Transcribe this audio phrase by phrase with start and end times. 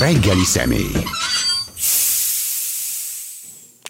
[0.00, 0.92] reggeli személy.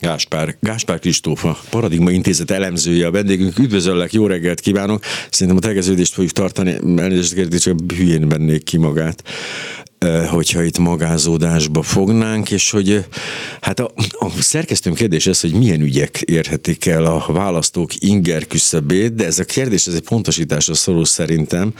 [0.00, 3.58] Gáspár, Gáspár Kristófa, Paradigma Intézet elemzője, a vendégünk.
[3.58, 5.04] Üdvözöllek, jó reggelt kívánok!
[5.30, 9.22] Szerintem a tegeződést fogjuk tartani, elnézést kérdés, csak hülyén vennék ki magát
[10.30, 13.04] hogyha itt magázódásba fognánk, és hogy
[13.60, 19.14] hát a, a szerkesztőm kérdés ez, hogy milyen ügyek érhetik el a választók inger küszöbét,
[19.14, 21.74] de ez a kérdés, ez egy pontosításra szorul szerintem.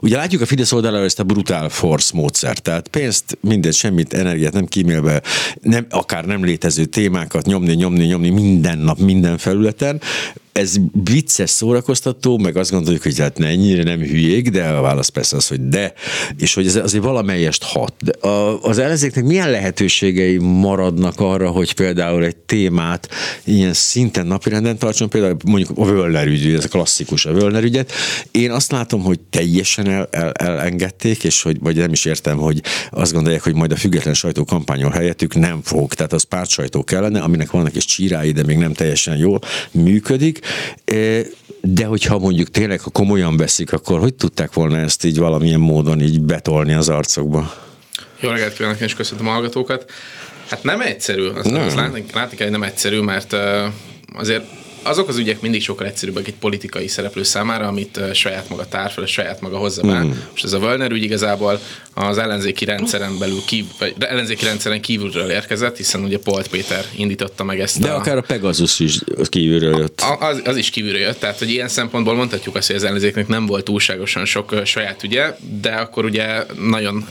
[0.00, 4.52] Ugye látjuk a Fidesz oldalára ezt a brutál force módszert, tehát pénzt, mindent, semmit, energiát
[4.52, 5.22] nem kímélve,
[5.60, 10.00] nem, akár nem létező témákat nyomni, nyomni, nyomni minden nap, minden felületen,
[10.52, 15.08] ez vicces szórakoztató, meg azt gondoljuk, hogy hát ne, ennyire nem hülyék, de a válasz
[15.08, 15.92] persze az, hogy de,
[16.38, 17.94] és hogy ez azért valamelyest hat.
[18.00, 23.08] De a, az ellenzéknek milyen lehetőségei maradnak arra, hogy például egy témát
[23.44, 27.92] ilyen szinten napirenden tartson, például mondjuk a Völner ügy, ez a klasszikus a Völner ügyet.
[28.30, 32.62] Én azt látom, hogy teljesen el, el, elengedték, és hogy, vagy nem is értem, hogy
[32.90, 36.84] azt gondolják, hogy majd a független sajtó kampányol helyettük nem fog, tehát az párt sajtó
[36.84, 40.37] kellene, aminek vannak is csírái, de még nem teljesen jól működik,
[41.60, 46.00] de hogyha mondjuk tényleg, ha komolyan veszik, akkor hogy tudták volna ezt így valamilyen módon
[46.00, 47.54] így betolni az arcokba?
[48.20, 49.90] Jó reggelt kívánok, és köszöntöm a hallgatókat.
[50.48, 51.62] Hát nem egyszerű, azt, nem.
[51.62, 53.36] azt látni, látni kell, hogy nem egyszerű, mert
[54.14, 54.44] azért
[54.88, 59.06] azok az ügyek mindig sokkal egyszerűbbek egy politikai szereplő számára, amit saját maga tár fel,
[59.06, 60.02] saját maga hozza be.
[60.02, 60.10] Mm.
[60.30, 61.60] Most ez a Völner ügy igazából
[61.94, 67.44] az ellenzéki rendszeren belül kív, vagy ellenzéki rendszeren kívülről érkezett, hiszen ugye Polt Péter indította
[67.44, 67.80] meg ezt.
[67.80, 68.98] De a, akár a Pegasus is
[69.28, 70.00] kívülről jött.
[70.00, 73.28] A, az, az, is kívülről jött, tehát hogy ilyen szempontból mondhatjuk azt, hogy az ellenzéknek
[73.28, 77.08] nem volt túlságosan sok saját ügye, de akkor ugye nagyon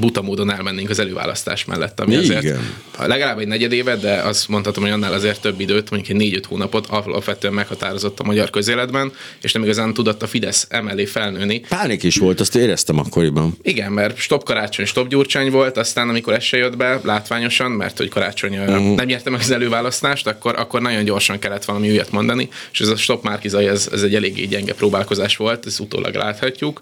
[0.00, 2.36] buta módon elmennénk az előválasztás mellett, ami Igen.
[2.36, 2.58] azért
[2.98, 6.46] legalább egy negyed évet, de azt mondhatom, hogy annál azért több időt, mondjuk egy négy-öt
[6.46, 11.60] hónapot alapvetően meghatározott a magyar közéletben, és nem igazán tudott a Fidesz emelé felnőni.
[11.68, 13.56] Pánik is volt, azt éreztem akkoriban.
[13.62, 17.98] Igen, mert stop karácsony, stop gyurcsány volt, aztán amikor ez se jött be látványosan, mert
[17.98, 18.94] hogy karácsony uh-huh.
[18.94, 22.88] nem nyerte meg az előválasztást, akkor, akkor nagyon gyorsan kellett valami újat mondani, és ez
[22.88, 26.80] a stop márkizai, ez, ez egy eléggé gyenge próbálkozás volt, ezt utólag láthatjuk.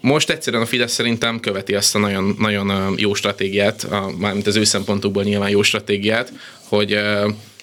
[0.00, 3.86] Most egyszerűen a Fidesz szerintem követi azt a nagyon, nagyon jó stratégiát,
[4.18, 6.32] mármint az ő szempontokból nyilván jó stratégiát,
[6.68, 6.98] hogy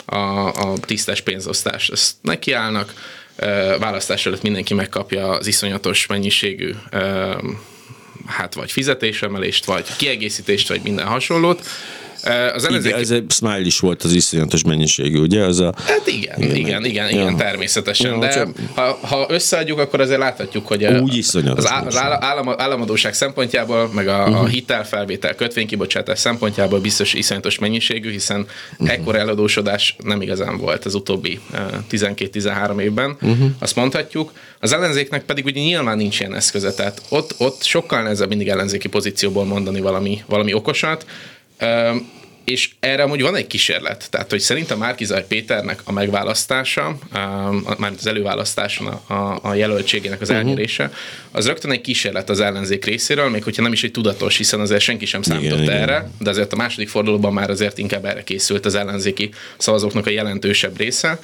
[0.08, 1.90] a, a tisztes pénzosztás.
[1.90, 2.94] Ezt nekiállnak,
[3.80, 6.74] választás előtt mindenki megkapja az iszonyatos mennyiségű
[8.26, 11.66] hát vagy fizetésemelést, vagy kiegészítést, vagy minden hasonlót,
[12.54, 12.88] az ellenzéki...
[12.88, 15.44] Igen, ez egy smile is volt az iszonyatos mennyiségű, ugye?
[15.44, 15.74] Az a...
[15.86, 17.36] Hát igen, igen, igen, igen, igen ja.
[17.36, 18.12] természetesen.
[18.12, 18.50] Ja, de csak...
[18.76, 24.08] ha, ha összeadjuk, akkor azért láthatjuk, hogy Úgy iszonyatos az, az állam, államadóság szempontjából, meg
[24.08, 24.40] a, uh-huh.
[24.40, 28.92] a hitelfelvétel, kötvénykibocsátás szempontjából biztos iszonyatos mennyiségű, hiszen uh-huh.
[28.92, 31.40] ekkora eladósodás nem igazán volt az utóbbi
[31.92, 33.50] 12-13 évben, uh-huh.
[33.60, 34.32] azt mondhatjuk.
[34.60, 38.88] Az ellenzéknek pedig ugye nyilván nincs ilyen eszköze, tehát ott, ott sokkal nehezebb mindig ellenzéki
[38.88, 41.06] pozícióból mondani valami, valami okosat,
[42.52, 44.08] és erre amúgy van egy kísérlet.
[44.10, 46.98] Tehát, hogy szerintem Márkizaj Péternek a megválasztása,
[47.78, 50.38] mármint az előválasztáson a, a, a jelöltségének az mhm.
[50.38, 50.94] elnyerése,
[51.32, 54.82] az rögtön egy kísérlet az ellenzék részéről, még hogyha nem is egy tudatos, hiszen azért
[54.82, 56.12] senki sem számított igen, erre, igen.
[56.20, 60.78] de azért a második fordulóban már azért inkább erre készült az ellenzéki szavazóknak a jelentősebb
[60.78, 61.20] része.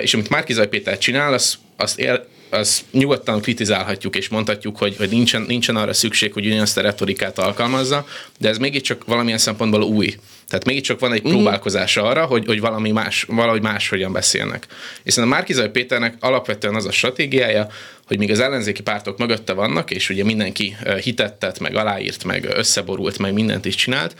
[0.00, 5.08] És amit Márkizaj Péter csinál, az, azt él, az nyugodtan kritizálhatjuk és mondhatjuk, hogy, hogy
[5.08, 8.06] nincsen, nincsen arra szükség, hogy ugyanazt a retorikát alkalmazza,
[8.38, 10.16] de ez mégiscsak valamilyen szempontból új.
[10.48, 11.30] Tehát mégiscsak van egy mm.
[11.30, 14.66] próbálkozás arra, hogy, hogy valami más, valahogy máshogyan beszélnek.
[15.02, 17.68] És a Márkizaj Péternek alapvetően az a stratégiája,
[18.06, 23.18] hogy míg az ellenzéki pártok mögötte vannak, és ugye mindenki hitettet, meg aláírt, meg összeborult,
[23.18, 24.14] meg mindent is csinált,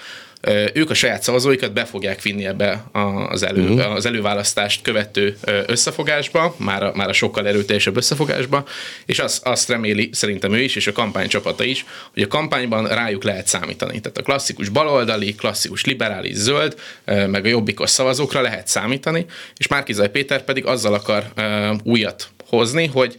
[0.73, 2.85] ők a saját szavazóikat be fogják vinni ebbe
[3.29, 3.95] az, elő, uh-huh.
[3.95, 5.37] az előválasztást követő
[5.67, 8.65] összefogásba, már a, már a sokkal erőteljesebb összefogásba,
[9.07, 13.23] és azt, azt reméli szerintem ő is, és a kampánycsapata is, hogy a kampányban rájuk
[13.23, 14.01] lehet számítani.
[14.01, 20.11] Tehát a klasszikus baloldali, klasszikus liberális zöld, meg a jobbikos szavazókra lehet számítani, és Márkizaj
[20.11, 21.25] Péter pedig azzal akar
[21.83, 23.17] újat hozni, hogy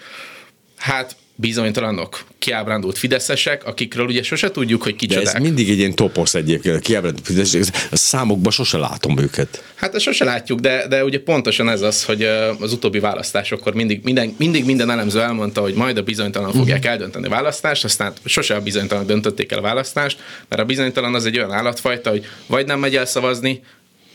[0.77, 5.23] hát bizonytalanok, kiábrándult fideszesek, akikről ugye sose tudjuk, hogy kicsodák.
[5.23, 9.63] De ez mindig egy ilyen toposz egyébként, kiábrándult fideszesek, a számokban sose látom őket.
[9.75, 12.23] Hát sose látjuk, de, de ugye pontosan ez az, hogy
[12.59, 16.63] az utóbbi választásokkor mindig minden, mindig minden elemző elmondta, hogy majd a bizonytalan uh-huh.
[16.63, 20.19] fogják eldönteni a választást, aztán sose a bizonytalan döntötték el a választást,
[20.49, 23.61] mert a bizonytalan az egy olyan állatfajta, hogy vagy nem megy el szavazni,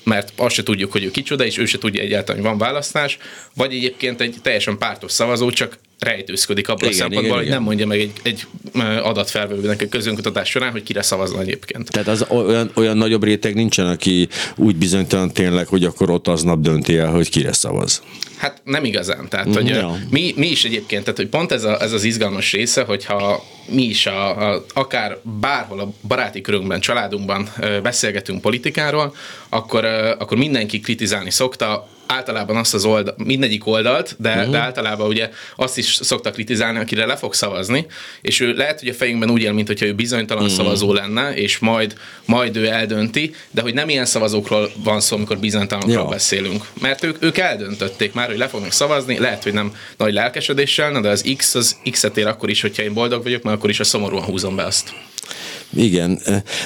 [0.04, 3.18] mert azt se tudjuk, hogy ő kicsoda, és ő se tudja egyáltalán, hogy van választás,
[3.54, 7.56] vagy egyébként egy teljesen pártos szavazó, csak rejtőzködik abban igen, a szempontból, igen, hogy igen.
[7.56, 8.46] nem mondja meg egy, egy
[9.02, 11.90] adatfelvevőnek a közönkutatás során, hogy kire szavazna egyébként.
[11.90, 16.60] Tehát az olyan, olyan nagyobb réteg nincsen, aki úgy bizonytalan tényleg, hogy akkor ott aznap
[16.60, 18.02] dönti el, hogy kire szavaz.
[18.36, 19.28] Hát nem igazán.
[19.28, 19.98] Tehát, mm, hogy ja.
[20.10, 23.82] mi, mi is egyébként, tehát, hogy pont ez, a, ez az izgalmas része, hogyha mi
[23.82, 29.14] is a, a, akár bárhol a baráti körünkben, családunkban beszélgetünk politikáról,
[29.48, 29.84] akkor,
[30.18, 34.50] akkor mindenki kritizálni szokta általában azt az oldal, mindegyik oldalt, de, uh-huh.
[34.50, 37.86] de általában ugye azt is szoktak kritizálni, akire le fog szavazni,
[38.20, 40.58] és ő lehet, hogy a fejünkben úgy él, mint hogyha ő bizonytalan uh-huh.
[40.58, 45.38] szavazó lenne, és majd, majd ő eldönti, de hogy nem ilyen szavazókról van szó, amikor
[45.38, 46.10] bizonytalanokról ja.
[46.10, 46.64] beszélünk.
[46.80, 51.08] Mert ők, ők eldöntötték már, hogy le fognak szavazni, lehet, hogy nem nagy lelkesedéssel, de
[51.08, 53.84] az X az X-et ér akkor is, hogyha én boldog vagyok, mert akkor is a
[53.84, 54.92] szomorúan húzom be azt.
[55.72, 56.20] Igen,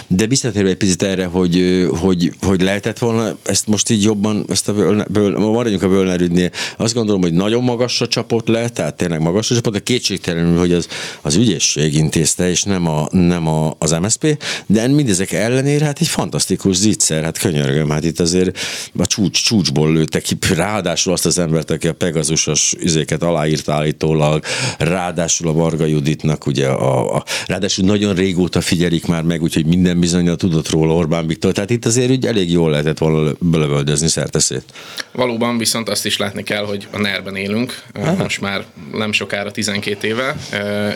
[0.07, 4.69] de visszatérve egy picit erre, hogy, hogy, hogy lehetett volna ezt most így jobban, ezt
[4.69, 4.73] a
[5.09, 9.73] ből, maradjunk a Bölnerügynél, azt gondolom, hogy nagyon magasra csapott le, tehát tényleg magasra csapott,
[9.73, 10.89] de kétségtelenül, hogy az,
[11.23, 16.09] az ügyészség intézte, és nem, a, nem a, az MSP, de mindezek ellenére hát egy
[16.09, 18.59] fantasztikus zicser, hát könyörgöm, hát itt azért
[18.99, 24.45] a csúcs, csúcsból lőttek ki, ráadásul azt az embert, aki a Pegazusos üzéket aláírt állítólag,
[24.79, 29.67] ráadásul a Varga Juditnak ugye a, a ráadásul nagyon régóta figyeli ismerik már meg, úgyhogy
[29.67, 31.53] minden bizonyal tudott róla Orbán Viktor.
[31.53, 34.65] Tehát itt azért úgy elég jól lehetett volna belövöldözni szerteszét.
[35.13, 38.15] Valóban viszont azt is látni kell, hogy a ner élünk, Aha.
[38.23, 40.37] most már nem sokára 12 éve,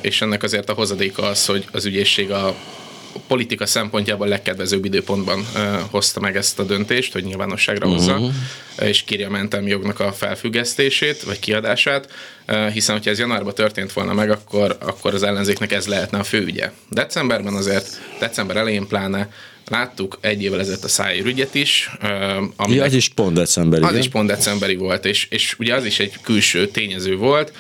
[0.00, 2.55] és ennek azért a hozadéka az, hogy az ügyészség a
[3.26, 5.46] politika szempontjából legkedvezőbb időpontban
[5.90, 8.32] hozta meg ezt a döntést, hogy nyilvánosságra hozza, uh-huh.
[8.82, 12.08] és kérje a mentelmi jognak a felfüggesztését, vagy kiadását,
[12.72, 16.44] hiszen hogyha ez januárban történt volna meg, akkor, akkor az ellenzéknek ez lehetne a fő
[16.44, 16.72] ügye.
[16.88, 19.28] Decemberben azért, december elején pláne
[19.70, 21.90] láttuk egy évvel ezelőtt a szájér ügyet is.
[22.56, 23.84] Ami ja, az is pont decemberi.
[23.84, 27.52] Az is pont decemberi volt, és, és ugye az is egy külső tényező volt,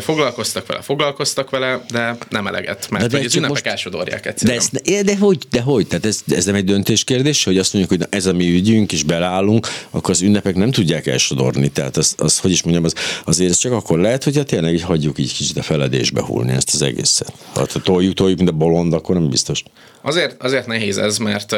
[0.00, 3.66] foglalkoztak vele, foglalkoztak vele, de nem eleget, mert de, de az ünnepek most...
[3.66, 4.62] elsodorják egyszerűen.
[4.72, 5.86] De, ez, de, hogy, de hogy?
[5.86, 9.02] Tehát ez, ez nem egy döntéskérdés, hogy azt mondjuk, hogy ez a mi ügyünk, és
[9.02, 11.68] beleállunk, akkor az ünnepek nem tudják elsodorni.
[11.68, 12.94] Tehát az, az hogy is mondjam, az,
[13.24, 16.52] azért ez csak akkor lehet, hogy hát tényleg így hagyjuk így kicsit a feledésbe hullni
[16.52, 17.32] ezt az egészet.
[17.54, 19.62] Hát ha toljuk, toljuk, mint a bolond, akkor nem biztos.
[20.02, 21.56] Azért, azért nehéz ez, mert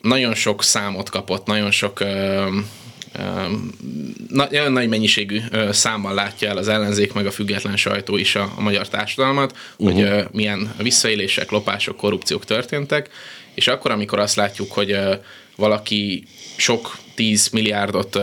[0.00, 2.04] nagyon sok számot kapott, nagyon sok
[4.28, 5.40] nagyon nagy mennyiségű
[5.70, 10.02] számmal látja el az ellenzék, meg a független sajtó is a, a magyar társadalmat, uh-huh.
[10.02, 13.10] hogy milyen visszaélések, lopások, korrupciók történtek,
[13.54, 14.98] és akkor, amikor azt látjuk, hogy
[15.56, 16.24] valaki
[16.56, 18.18] sok 10 milliárdot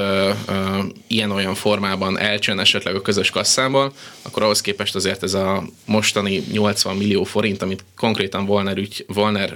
[1.07, 6.95] ilyen-olyan formában elcsön esetleg a közös kasszából, akkor ahhoz képest azért ez a mostani 80
[6.95, 9.53] millió forint, amit konkrétan Volner, ügy, Volner,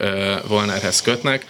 [0.47, 1.45] Volnerhez kötnek,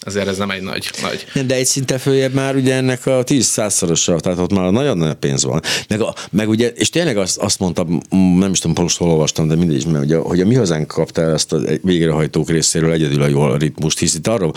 [0.00, 0.90] azért ez nem egy nagy.
[1.02, 1.46] nagy.
[1.46, 5.14] De egy szinte följebb már ugye ennek a 10 szorosa, tehát ott már nagyon nagy
[5.14, 5.60] pénz van.
[5.88, 8.00] Meg, a, meg ugye, és tényleg azt, azt mondtam,
[8.38, 11.22] nem is tudom, most hol olvastam, de mindegy, mert ugye, hogy a mi hazánk kapta
[11.22, 14.52] ezt a végrehajtók részéről egyedül a jó ritmust, hisz itt arról,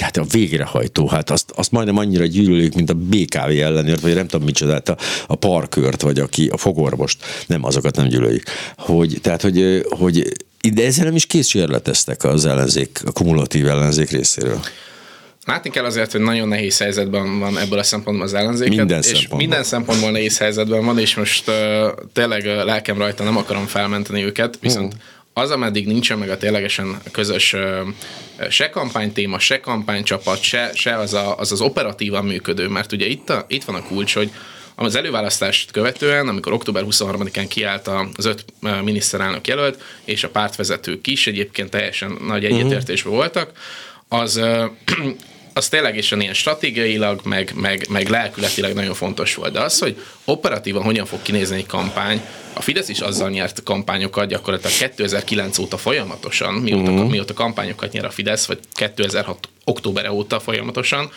[0.00, 4.26] hát a végrehajtó, hát azt, azt majdnem annyira gyűlölik, mint a BKV ellenőrt, vagy nem
[4.26, 4.96] tudom micsoda, a,
[5.26, 8.42] a parkört, vagy aki a fogorvost, nem, azokat nem gyűlölik.
[8.76, 10.32] Hogy, tehát, hogy, hogy
[10.70, 14.60] de ezzel nem is kísérleteztek az ellenzék, a kumulatív ellenzék részéről.
[15.44, 18.68] Látni kell azért, hogy nagyon nehéz helyzetben van ebből a szempontból az ellenzék.
[18.68, 19.38] Minden és szempontból.
[19.38, 21.54] minden szempontból nehéz helyzetben van, és most uh,
[22.12, 25.02] tényleg uh, lelkem rajta nem akarom felmenteni őket, viszont hmm.
[25.32, 31.14] az, ameddig nincsen meg a ténylegesen közös uh, se kampánytéma, se kampánycsapat, se, se az,
[31.14, 34.30] a, az az operatívan működő, mert ugye itt, a, itt van a kulcs, hogy
[34.74, 41.26] az előválasztást követően, amikor október 23-án kiállt az öt miniszterelnök jelölt, és a pártvezetők is
[41.26, 42.54] egyébként teljesen nagy mhm.
[42.54, 43.50] egyetértésben voltak,
[44.08, 44.40] az
[45.54, 49.52] az tényleg is ilyen stratégiailag, meg, meg, meg lelkületileg nagyon fontos volt.
[49.52, 52.20] De az, hogy operatívan hogyan fog kinézni egy kampány,
[52.54, 57.10] a Fidesz is azzal nyert kampányokat gyakorlatilag 2009 óta folyamatosan, mióta, uh-huh.
[57.10, 61.10] mióta kampányokat nyer a Fidesz, vagy 2006 október óta folyamatosan,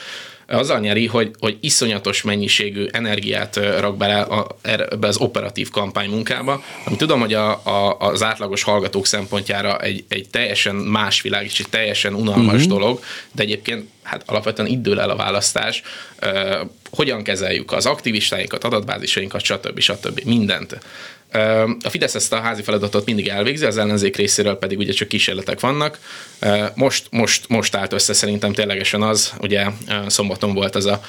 [0.48, 6.96] azzal nyeri, hogy, hogy iszonyatos mennyiségű energiát rak bele a, ebbe az operatív kampánymunkába, ami
[6.96, 11.70] tudom, hogy a, a, az átlagos hallgatók szempontjára egy, egy teljesen más világ, és egy
[11.70, 12.70] teljesen unalmas uh-huh.
[12.70, 13.00] dolog,
[13.32, 15.82] de egyébként hát alapvetően idő el a választás,
[16.22, 16.60] uh,
[16.90, 19.80] hogyan kezeljük az aktivistáinkat, adatbázisainkat, stb.
[19.80, 20.22] stb.
[20.26, 20.78] mindent.
[21.84, 25.60] A Fidesz ezt a házi feladatot mindig elvégzi, az ellenzék részéről pedig ugye csak kísérletek
[25.60, 26.00] vannak.
[26.74, 29.66] Most, most, most állt össze szerintem ténylegesen az, ugye
[30.08, 31.02] szombaton volt az a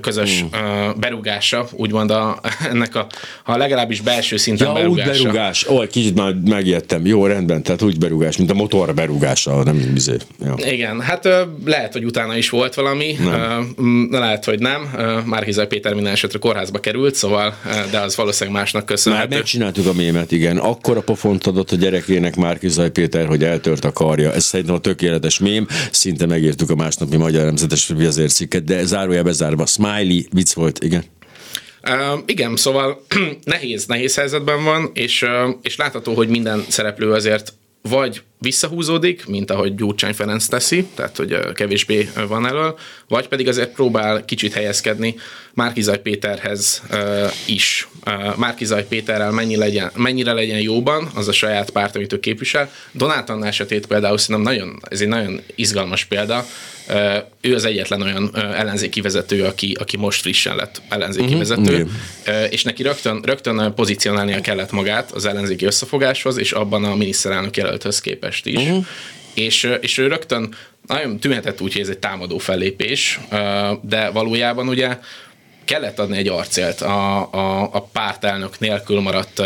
[0.00, 0.94] közös hmm.
[1.00, 2.40] berúgása, úgymond a,
[2.72, 3.06] ennek a,
[3.42, 5.10] ha legalábbis belső szinten ja, berúgása.
[5.10, 9.62] úgy berúgás, ó, kicsit már megijedtem, jó, rendben, tehát úgy berúgás, mint a motor berúgása,
[9.62, 10.16] nem bizé.
[10.44, 10.54] Ja.
[10.56, 11.28] Igen, hát
[11.64, 13.74] lehet, hogy utána is volt valami, nem.
[14.10, 14.82] lehet, hogy nem.
[15.24, 17.54] Már Péter minden esetre kórházba került, szóval,
[17.90, 19.28] de az valószínűleg másnak köszönhető.
[19.28, 20.56] Már csináltuk a mémet, igen.
[20.56, 24.32] Akkor a pofont adott a gyerekének Márkizaj Péter, hogy eltört a karja.
[24.32, 25.66] Ez szerintem a tökéletes mém.
[25.90, 29.66] Szinte megírtuk a másnapi Magyar Nemzetes Vizér cikket, de zárója bezárva.
[29.66, 31.04] Smiley vicc volt, igen.
[31.82, 33.04] Uh, igen, szóval
[33.44, 39.50] nehéz, nehéz helyzetben van, és, uh, és látható, hogy minden szereplő azért vagy visszahúzódik, mint
[39.50, 45.14] ahogy Gyurcsány Ferenc teszi, tehát hogy kevésbé van elől, vagy pedig azért próbál kicsit helyezkedni
[45.58, 46.82] Márkizaj Péterhez
[47.46, 47.88] is.
[48.36, 52.70] Márkizaj Péterrel mennyi legyen, mennyire legyen jóban, az a saját párt, amit ő képvisel.
[52.92, 56.46] Donát Anna esetét például szerintem nagyon, ez egy nagyon izgalmas példa,
[57.40, 61.38] ő az egyetlen olyan ellenzéki vezető, aki, aki most frissen lett ellenzéki uh-huh.
[61.38, 61.86] vezető,
[62.26, 67.56] uh, és neki rögtön, rögtön pozícionálnia kellett magát az ellenzéki összefogáshoz, és abban a miniszterelnök
[67.56, 68.56] jelölthöz képest is.
[68.56, 68.86] Uh-huh.
[69.34, 70.54] És, és ő rögtön
[70.86, 73.20] nagyon tűnhetett úgy, hogy ez egy támadó fellépés,
[73.82, 74.98] de valójában ugye
[75.68, 79.42] kellett adni egy arcélt a, a, a pártelnök nélkül maradt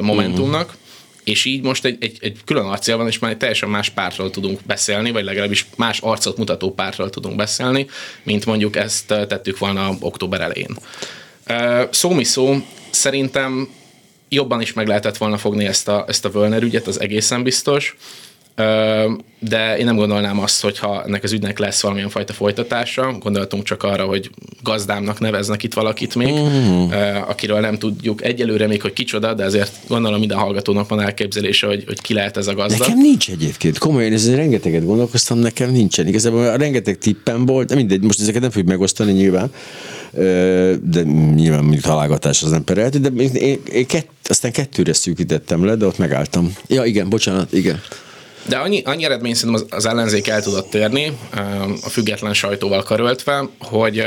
[0.00, 0.82] Momentumnak, uh-huh
[1.24, 4.30] és így most egy, egy, egy külön arcél van, és már egy teljesen más pártról
[4.30, 7.86] tudunk beszélni, vagy legalábbis más arcot mutató pártról tudunk beszélni,
[8.22, 10.76] mint mondjuk ezt tettük volna október elején.
[11.90, 12.56] Szó mi szó,
[12.90, 13.68] szerintem
[14.28, 17.96] jobban is meg lehetett volna fogni ezt a, ezt a Völner ügyet, az egészen biztos
[19.38, 23.16] de én nem gondolnám azt, hogyha ennek az ügynek lesz valamilyen fajta folytatása.
[23.20, 24.30] Gondoltunk csak arra, hogy
[24.62, 26.90] gazdámnak neveznek itt valakit még, mm.
[27.26, 31.84] akiről nem tudjuk egyelőre még, hogy kicsoda, de azért gondolom minden hallgatónak van elképzelése, hogy,
[31.86, 32.78] hogy ki lehet ez a gazda.
[32.78, 33.78] Nekem nincs egyébként.
[33.78, 36.06] Komolyan, ez rengeteget gondolkoztam, nekem nincsen.
[36.06, 39.52] Igazából a rengeteg tippem volt, de mindegy, most ezeket nem fogjuk megosztani nyilván,
[40.82, 41.02] de
[41.34, 45.86] nyilván mondjuk találgatás az nem perelt, de én, én kett, aztán kettőre szűkítettem le, de
[45.86, 46.52] ott megálltam.
[46.66, 47.80] Ja, igen, bocsánat, igen.
[48.48, 51.18] De annyi, annyi eredmény szerintem az, az ellenzék el tudott térni,
[51.84, 54.04] a független sajtóval karöltve, hogy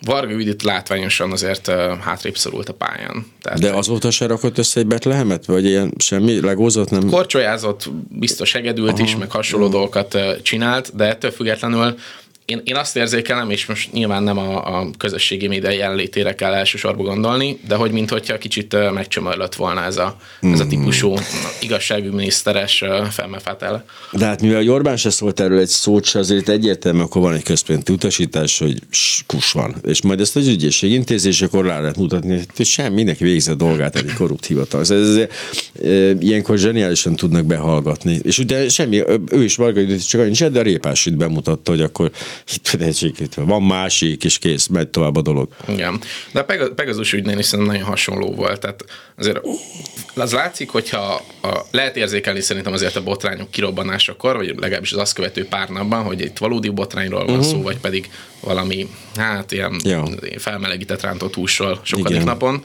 [0.00, 1.70] Varga Judit látványosan azért
[2.00, 3.26] hátrébb szorult a pályán.
[3.42, 5.44] Tehát De azóta se rakott össze egy Betlehemet?
[5.44, 6.90] Vagy ilyen semmi legózott?
[6.90, 7.08] Nem?
[7.08, 9.02] Korcsolyázott, biztos hegedült Aha.
[9.02, 11.98] is, meg hasonló dolgokat csinált, de ettől függetlenül
[12.46, 17.04] én, én azt érzékelem, és most nyilván nem a, a közösségi média jelenlétére kell elsősorban
[17.04, 20.52] gondolni, de hogy mintha kicsit megcsömörlött volna ez a, mm.
[20.52, 20.70] ez a hmm.
[20.70, 21.14] típusú
[21.60, 23.84] igazságügyminiszteres felmefátele.
[24.12, 27.42] De hát mivel Orbán se szólt erről egy szót se, azért egyértelmű, akkor van egy
[27.42, 28.78] központi utasítás, hogy
[29.26, 29.76] kus van.
[29.82, 33.96] És majd ezt az ügyészség intézésekor rá lehet mutatni, hogy sem mindenki végzi a dolgát
[33.96, 34.80] egy korrupt hivatal.
[34.80, 35.26] Ez, ez, ez,
[36.20, 38.20] ilyenkor zseniálisan tudnak behallgatni.
[38.22, 42.10] És ugye semmi, ő is Varga csak annyi, de a Répás itt bemutatta, hogy akkor
[43.34, 45.48] van másik, és kész, megy tovább a dolog.
[45.68, 46.00] Igen.
[46.32, 48.60] De a Pegasus ügynél is nagyon hasonló volt.
[48.60, 48.84] Tehát
[49.16, 49.40] azért
[50.14, 55.14] az látszik, hogyha a, lehet érzékelni szerintem azért a botrányok kirobbanásakor, vagy legalábbis az azt
[55.14, 57.50] követő pár napban, hogy itt valódi botrányról van uh-huh.
[57.50, 60.08] szó, vagy pedig valami, hát ilyen ja.
[60.38, 62.24] felmelegített rántott húsról sokadik Igen.
[62.24, 62.64] napon.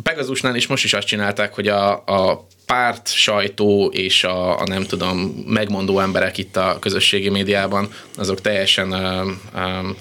[0.00, 4.66] A Pegasusnál is most is azt csinálták, hogy a, a párt, sajtó és a, a
[4.66, 9.96] nem tudom, megmondó emberek itt a közösségi médiában, azok teljesen um,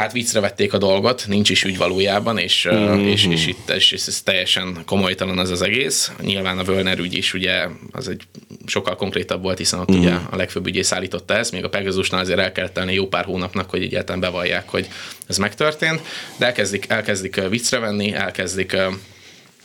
[0.00, 2.98] hát viccre vették a dolgot, nincs is ügy valójában, és, mm-hmm.
[2.98, 6.12] és, és itt és ez teljesen komolytalan az az egész.
[6.20, 8.22] Nyilván a Völner ügy is ugye az egy
[8.66, 9.98] sokkal konkrétabb volt, hiszen ott mm.
[9.98, 13.24] ugye a legfőbb ügyész állította ezt, még a Pegasusnál azért el kellett tenni jó pár
[13.24, 14.88] hónapnak, hogy egyáltalán bevallják, hogy
[15.26, 16.00] ez megtörtént,
[16.36, 18.76] de elkezdik, elkezdik viccre venni, elkezdik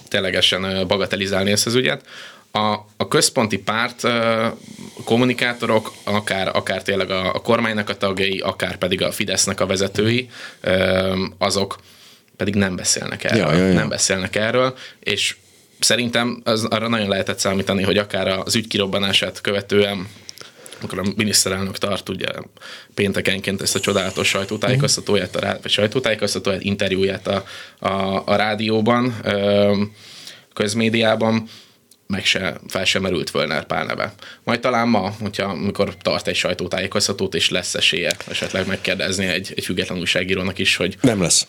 [0.08, 2.06] ténylegesen bagatelizálni ezt az ügyet.
[2.56, 4.08] A, a központi párt
[5.04, 10.30] kommunikátorok, akár, akár tényleg a, a kormánynak a tagjai, akár pedig a Fidesznek a vezetői,
[11.38, 11.78] azok
[12.38, 13.40] pedig nem beszélnek erről.
[13.40, 13.74] Ja, ja, ja.
[13.74, 15.36] Nem beszélnek erről, és
[15.80, 20.08] szerintem az, arra nagyon lehetett számítani, hogy akár az ügy kirobbanását követően
[20.82, 22.28] amikor a miniszterelnök tart ugye
[22.94, 27.44] péntekenként ezt a csodálatos sajtótájékoztatóját, a, vagy sajtótájékoztatóját, interjúját a,
[27.80, 29.16] a, a rádióban,
[30.54, 31.48] közmédiában,
[32.08, 34.14] meg se, fel sem merült Völner Pál neve.
[34.44, 39.66] Majd talán ma, hogyha amikor tart egy sajtótájékoztatót, és lesz esélye esetleg megkérdezni egy, egy
[39.66, 40.98] független újságírónak is, hogy...
[41.02, 41.48] Nem lesz.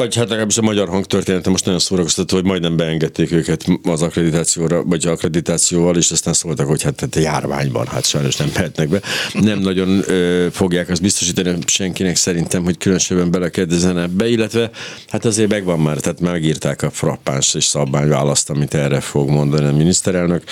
[0.00, 4.84] Vagy hát legalábbis a magyar hangtörténete most nagyon szórakoztató, hogy majdnem beengedték őket az akkreditációra,
[4.84, 9.00] vagy akkreditációval, és aztán szóltak, hogy hát, hát járványban, hát sajnos nem mehetnek be.
[9.32, 14.70] Nem nagyon ö, fogják azt biztosítani senkinek szerintem, hogy különösebben belekedezzen ebbe, illetve
[15.08, 19.72] hát azért megvan már, tehát megírták a frappáns és szabványválaszt, amit erre fog mondani a
[19.72, 20.42] miniszterelnök,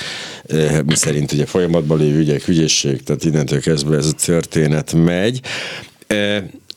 [0.87, 5.41] mi szerint ugye folyamatban lévő ügyek, ügyészség, tehát innentől kezdve ez a történet megy.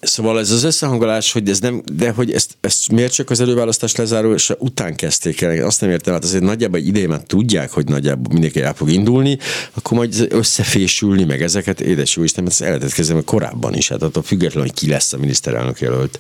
[0.02, 3.96] Szóval ez az összehangolás, hogy ez nem, de hogy ezt, ezt miért csak az előválasztás
[3.96, 8.34] lezárulása után kezdték el, azt nem értem, hát azért nagyjából idején már tudják, hogy nagyjából
[8.34, 9.38] mindenki el fog indulni,
[9.74, 13.88] akkor majd összefésülni meg ezeket, édes jó Isten, mert ezt el lehetett kezdeni korábban is,
[13.88, 16.20] hát attól függetlenül, hogy ki lesz a miniszterelnök jelölt.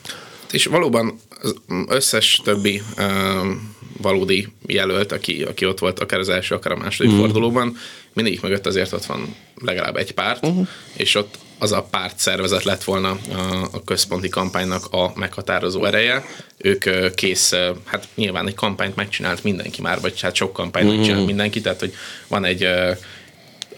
[0.51, 1.55] és valóban az
[1.87, 7.11] összes többi um, valódi jelölt, aki, aki ott volt akár az első, akár a második
[7.11, 7.25] uh-huh.
[7.25, 7.77] fordulóban,
[8.13, 10.67] mindegyik mögött azért ott van legalább egy párt, uh-huh.
[10.93, 16.25] és ott az a párt szervezet lett volna a, a központi kampánynak a meghatározó ereje.
[16.57, 17.53] Ők kész,
[17.85, 20.99] hát nyilván egy kampányt megcsinált mindenki már, vagy hát sok kampányt uh-huh.
[20.99, 21.93] megcsinált mindenki, tehát hogy
[22.27, 22.67] van egy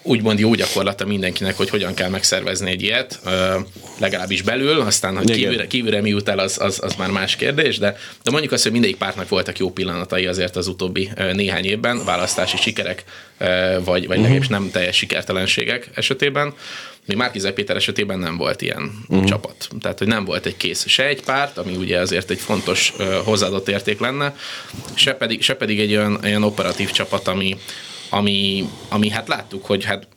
[0.04, 3.20] úgymond jó gyakorlata mindenkinek, hogy hogyan kell megszervezni egy ilyet,
[4.00, 7.78] legalábbis belül, aztán, hogy kívülre, kívülre mi jut el, az, az, az már más kérdés,
[7.78, 12.06] de, de mondjuk azt, hogy mindegyik pártnak voltak jó pillanatai azért az utóbbi néhány évben,
[12.06, 13.04] választási sikerek,
[13.38, 14.16] vagy, vagy uh-huh.
[14.16, 16.54] legalábbis nem teljes sikertelenségek esetében.
[17.06, 19.28] Még Márkizaj Péter esetében nem volt ilyen uh-huh.
[19.28, 19.68] csapat.
[19.82, 23.14] Tehát, hogy nem volt egy kész se egy párt, ami ugye azért egy fontos uh,
[23.14, 24.36] hozzáadott érték lenne,
[24.94, 27.58] se pedig, se pedig egy olyan, olyan operatív csapat, ami,
[28.14, 30.08] ami, ami hát láttuk, hogy hát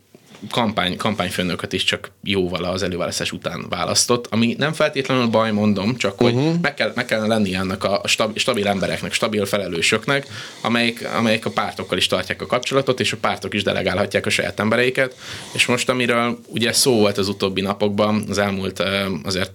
[0.50, 6.18] kampány, kampányfőnököt is csak jóval az előválasztás után választott, ami nem feltétlenül baj, mondom, csak
[6.18, 6.60] hogy uh-huh.
[6.60, 10.26] meg, kell, meg kellene lenni ennek a stabil, stabil embereknek, stabil felelősöknek,
[10.60, 14.60] amelyik, amelyik a pártokkal is tartják a kapcsolatot, és a pártok is delegálhatják a saját
[14.60, 15.14] embereiket.
[15.52, 18.82] És most, amiről ugye szó volt az utóbbi napokban, az elmúlt
[19.24, 19.52] azért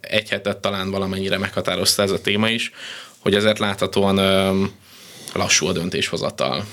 [0.00, 2.70] egy hetet talán valamennyire meghatározta ez a téma is,
[3.18, 4.16] hogy ezért láthatóan
[5.34, 6.64] lassú a döntéshozatal.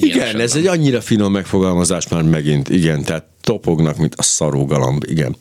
[0.00, 0.40] Igen, esetben.
[0.42, 5.36] ez egy annyira finom megfogalmazás már megint, igen, tehát topognak, mint a szarógalamb, igen.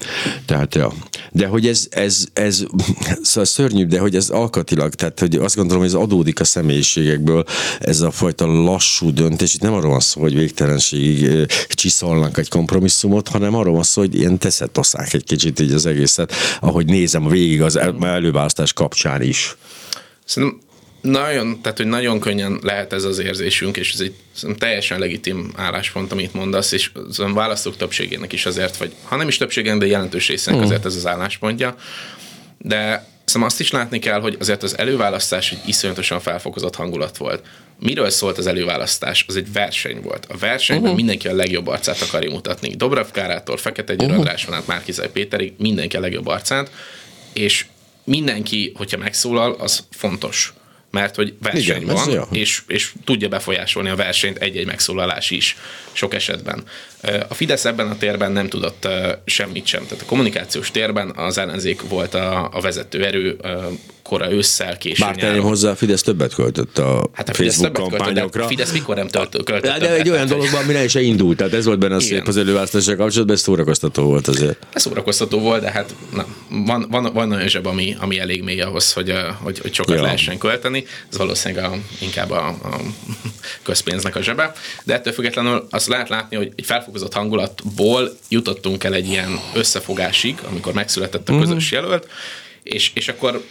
[0.46, 0.94] Tehát, ja.
[1.32, 2.64] De hogy ez, ez, ez
[3.22, 7.44] szóval szörnyű, de hogy ez alkatilag, tehát hogy azt gondolom, hogy ez adódik a személyiségekből,
[7.80, 13.28] ez a fajta lassú döntés, itt nem arról van szó, hogy végtelenségig csiszolnak egy kompromisszumot,
[13.28, 17.62] hanem arról van szó, hogy ilyen teszetosszák egy kicsit így az egészet, ahogy nézem végig
[17.62, 19.58] az el, előválasztás kapcsán is.
[20.26, 20.60] Szerintem
[21.02, 24.14] nagyon, tehát hogy nagyon könnyen lehet ez az érzésünk, és ez egy
[24.58, 29.38] teljesen legitim álláspont, amit mondasz, és a választók többségének is azért, vagy ha nem is
[29.38, 30.64] többségének, de jelentős részének mm.
[30.64, 31.76] azért ez az álláspontja.
[32.58, 37.46] De Szóval azt is látni kell, hogy azért az előválasztás egy iszonyatosan felfokozott hangulat volt.
[37.80, 39.26] Miről szólt az előválasztás?
[39.28, 40.26] Az egy verseny volt.
[40.30, 40.98] A versenyben uh-huh.
[40.98, 42.76] mindenki a legjobb arcát akarja mutatni.
[42.76, 44.20] Dobrev Kárától, Fekete Győr uh-huh.
[44.20, 46.72] András van át Márkizaj Péterig, mindenki a legjobb arcát,
[47.34, 47.66] és
[48.04, 50.54] mindenki, hogyha megszólal, az fontos
[50.92, 55.58] mert hogy verseny Igen, van, és, és tudja befolyásolni a versenyt egy-egy megszólalás is
[55.92, 56.64] sok esetben.
[57.28, 58.88] A Fidesz ebben a térben nem tudott
[59.26, 59.84] semmit sem.
[59.84, 63.38] Tehát a kommunikációs térben az ellenzék volt a, a vezető erő,
[64.08, 68.30] kora ősszel, késő Bár tenném hozzá, Fidesz többet költött a, hát a Fidesz Facebook kampányokra.
[68.30, 71.54] Költött, Fidesz mikor nem töltött, költött De, de egy olyan dologban, amire se indult, tehát
[71.54, 74.68] ez volt benne a szép az előválasztással kapcsolatban, ez szórakoztató volt azért.
[74.74, 76.26] Ez szórakoztató volt, de hát na,
[76.66, 80.02] van, van, van olyan zseb, ami, ami elég mély ahhoz, hogy, hogy, hogy sokat ja.
[80.02, 80.86] lehessen költeni.
[81.12, 82.80] Ez valószínűleg a, inkább a, a
[83.64, 84.52] közpénznek a zsebe.
[84.84, 90.38] De ettől függetlenül azt lehet látni, hogy egy felfokozott hangulatból jutottunk el egy ilyen összefogásig,
[90.50, 91.42] amikor megszületett a mhm.
[91.42, 92.08] közös jelölt,
[92.64, 93.44] és, és akkor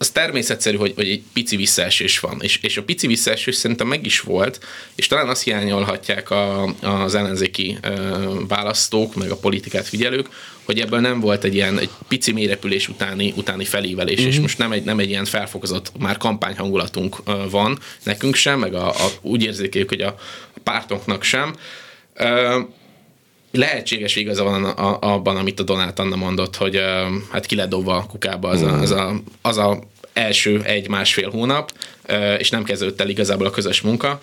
[0.00, 2.38] az természetszerű, hogy, hogy egy pici visszaesés van.
[2.42, 4.60] És, és a pici visszaesés szerintem meg is volt,
[4.94, 7.78] és talán azt hiányolhatják a, az ellenzéki
[8.48, 10.28] választók, meg a politikát figyelők,
[10.64, 14.28] hogy ebből nem volt egy ilyen egy pici mérepülés utáni, utáni felívelés, uh-huh.
[14.28, 14.42] és mhm.
[14.42, 17.16] most nem egy, nem egy ilyen felfokozott már kampányhangulatunk
[17.50, 20.14] van nekünk sem, meg a, a, úgy érzékeljük, hogy a,
[20.54, 21.54] a pártoknak sem.
[23.52, 24.64] Lehetséges igaza van
[25.00, 26.80] abban, amit a Donát Anna mondott, hogy
[27.30, 29.78] hát ki lett dobva a kukába az, a, az, a, az a
[30.12, 31.72] első egy-másfél hónap,
[32.38, 34.20] és nem kezdődött el igazából a közös munka,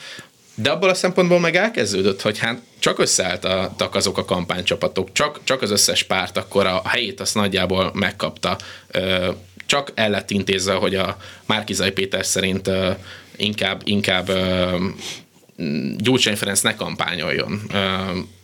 [0.56, 5.62] de abból a szempontból meg elkezdődött, hogy hát csak összeálltak azok a kampánycsapatok, csak, csak
[5.62, 8.58] az összes párt akkor a helyét azt nagyjából megkapta.
[9.66, 12.70] Csak el lett intézve, hogy a Márkizai Péter szerint
[13.36, 14.32] inkább, inkább
[15.98, 17.62] Gyurcsány Ferenc ne kampányoljon.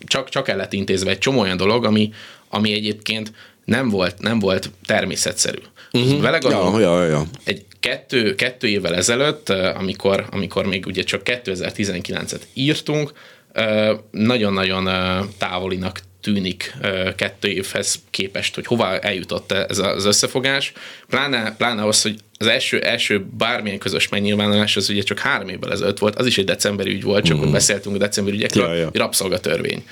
[0.06, 2.14] Csak, csak el lett intézve egy csomó olyan dolog, ami,
[2.50, 3.32] ami egyébként
[3.66, 5.60] nem volt, nem volt természetszerű.
[5.98, 6.22] Uh-huh.
[6.22, 7.26] Vele gondolom, ja, ja, ja.
[7.44, 13.12] egy kettő, kettő évvel ezelőtt, amikor, amikor még ugye csak 2019-et írtunk,
[14.12, 14.90] nagyon-nagyon
[15.38, 16.76] távolinak tűnik
[17.16, 20.74] kettő évhez képest, hogy hova eljutott ez az összefogás.
[21.08, 25.72] Pláne, pláne az, hogy az első, első bármilyen közös megnyilvánulás az ugye csak három évvel
[25.72, 27.52] ezelőtt volt, az is egy decemberi ügy volt, csak mm.
[27.52, 28.89] beszéltünk a decemberi ügyekről, ja, ja.
[28.93, 29.84] rabszolgatörvény.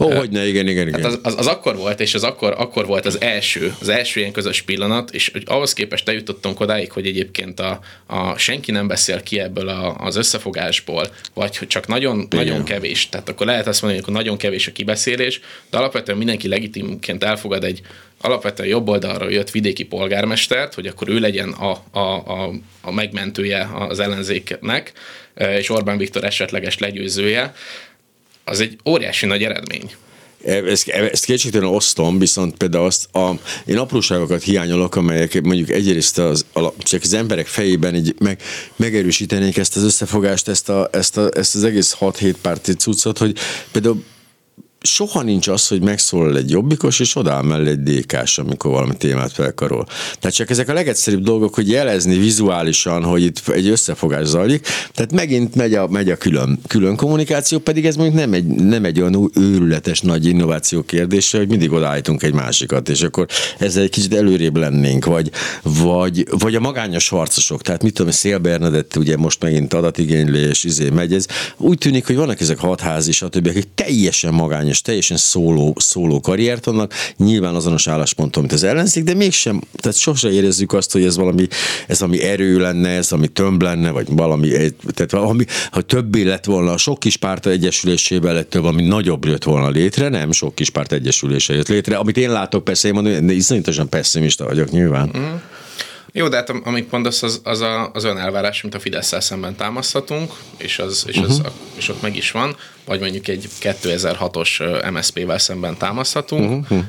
[0.00, 1.02] Ó, oh, hogy ne, igen, igen, igen.
[1.02, 4.20] Hát az, az, az, akkor volt, és az akkor, akkor volt az első, az első
[4.20, 8.86] ilyen közös pillanat, és hogy ahhoz képest eljutottunk odáig, hogy egyébként a, a senki nem
[8.86, 13.08] beszél ki ebből a, az összefogásból, vagy hogy csak nagyon, nagyon kevés.
[13.08, 17.64] Tehát akkor lehet azt mondani, hogy nagyon kevés a kibeszélés, de alapvetően mindenki legitimként elfogad
[17.64, 17.80] egy
[18.24, 23.68] alapvetően jobb oldalról jött vidéki polgármestert, hogy akkor ő legyen a, a, a, a megmentője
[23.88, 24.92] az ellenzéknek,
[25.58, 27.54] és Orbán Viktor esetleges legyőzője,
[28.44, 29.90] az egy óriási nagy eredmény.
[30.44, 36.46] ezt, ezt kétségtelen osztom, viszont például azt a, én apróságokat hiányolok, amelyek mondjuk egyrészt az,
[36.78, 38.42] csak az emberek fejében így meg,
[38.76, 43.36] megerősítenék ezt az összefogást, ezt, a, ezt, a, ezt az egész 6-7 párti cuccot, hogy
[43.72, 44.04] például
[44.86, 49.32] soha nincs az, hogy megszólal egy jobbikos, és odáll mellé egy dékás, amikor valami témát
[49.32, 49.86] felkarol.
[50.20, 55.12] Tehát csak ezek a legegyszerűbb dolgok, hogy jelezni vizuálisan, hogy itt egy összefogás zajlik, tehát
[55.12, 59.00] megint megy a, megy a külön, külön kommunikáció, pedig ez mondjuk nem egy, nem egy
[59.00, 63.26] olyan őrületes nagy innováció kérdése, hogy mindig odaállítunk egy másikat, és akkor
[63.58, 65.30] ezzel egy kicsit előrébb lennénk, vagy,
[65.62, 70.90] vagy, vagy a magányos harcosok, tehát mit tudom, Szél Bernadett ugye most megint adatigénylés, izé
[70.90, 75.74] megy, ez úgy tűnik, hogy vannak ezek hatházi, stb., akik teljesen magányos és teljesen szóló,
[75.78, 80.92] szóló karriert annak, nyilván azonos állásponton, mint az ellenzék, de mégsem, tehát sose érezzük azt,
[80.92, 81.46] hogy ez valami,
[81.86, 84.48] ez valami erő lenne, ez valami tömb lenne, vagy valami,
[84.94, 89.68] tehát valami, ha többé lett volna, sok kis párt egyesülésével lett valami nagyobb jött volna
[89.68, 91.96] létre, nem sok kis párt egyesülése jött létre.
[91.96, 95.10] Amit én látok, persze én mondom, iszonyatosan pessimista vagyok nyilván.
[95.16, 95.34] Mm.
[96.16, 99.56] Jó, de hát amit mondasz, az, az, a, az olyan elvárás, mint a fidesz szemben
[99.56, 101.52] támaszthatunk, és, az, és, az, uh-huh.
[101.76, 106.70] és ott meg is van, vagy mondjuk egy 2006-os MSZP-vel szemben támaszthatunk.
[106.70, 106.84] Uh-huh.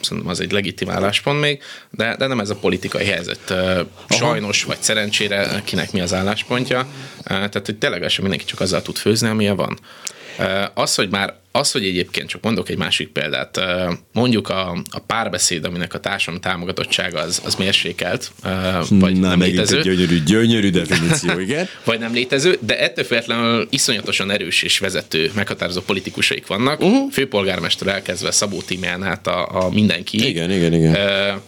[0.00, 3.54] Szerintem az egy legitim álláspont még, de, de nem ez a politikai helyzet.
[4.08, 6.86] Sajnos, vagy szerencsére kinek mi az álláspontja.
[7.24, 9.78] Tehát, hogy tényleg mindenki csak azzal tud főzni, amilyen van.
[10.74, 13.60] Az, hogy már az, hogy egyébként csak mondok egy másik példát,
[14.12, 18.32] mondjuk a, a párbeszéd, aminek a társadalmi támogatottsága az, az mérsékelt,
[18.88, 19.78] vagy Na, nem létező.
[19.78, 21.68] Egy gyönyörű, gyönyörű definíció, igen.
[21.84, 26.80] vagy nem létező, de ettől függetlenül iszonyatosan erős és vezető, meghatározó politikusaik vannak.
[26.80, 27.12] Uh-huh.
[27.12, 30.28] Főpolgármester elkezdve Szabó Tímján át a, a mindenki.
[30.28, 30.94] Igen, igen, igen.
[30.94, 31.42] Uh,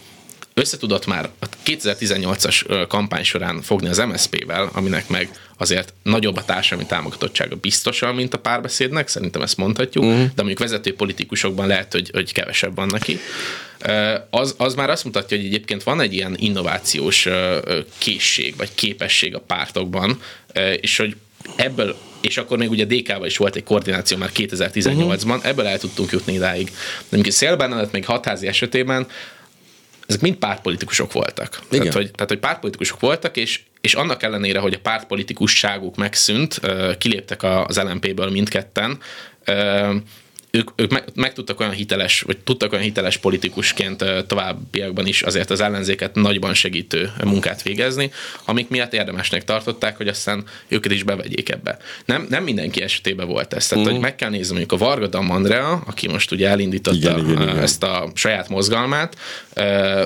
[0.53, 6.89] összetudott már a 2018-as kampány során fogni az MSZP-vel, aminek meg azért nagyobb a társadalmi
[6.89, 10.19] támogatottsága biztosan, mint a párbeszédnek, szerintem ezt mondhatjuk, uh-huh.
[10.19, 13.19] de mondjuk vezető politikusokban lehet, hogy, hogy kevesebb van neki.
[14.29, 17.27] Az, az már azt mutatja, hogy egyébként van egy ilyen innovációs
[17.97, 20.19] készség, vagy képesség a pártokban,
[20.81, 21.15] és hogy
[21.55, 25.45] ebből és akkor még ugye DK-val is volt egy koordináció már 2018-ban, uh-huh.
[25.45, 26.65] ebből el tudtunk jutni idáig.
[26.65, 29.07] De mondjuk Szélbánadat még hatházi esetében
[30.07, 31.59] ezek mind pártpolitikusok voltak.
[31.69, 31.79] Igen.
[31.79, 36.59] Tehát, hogy, tehát, hogy pártpolitikusok voltak, és, és annak ellenére, hogy a pártpolitikusságuk megszűnt,
[36.97, 38.99] kiléptek az LMP-ből mindketten,
[40.57, 45.49] ők, ők meg, meg tudtak olyan hiteles, vagy tudtak olyan hiteles politikusként továbbiakban is azért
[45.49, 48.11] az ellenzéket nagyban segítő munkát végezni,
[48.45, 51.77] amik miatt érdemesnek tartották, hogy aztán őket is bevegyék ebbe.
[52.05, 53.67] Nem, nem mindenki esetében volt ez.
[53.67, 53.99] Tehát, uh-huh.
[53.99, 57.41] hogy meg kell nézni mondjuk a Varga Dam Andrea, aki most ugye elindította igen, igen,
[57.41, 57.59] igen.
[57.59, 59.17] ezt a saját mozgalmát,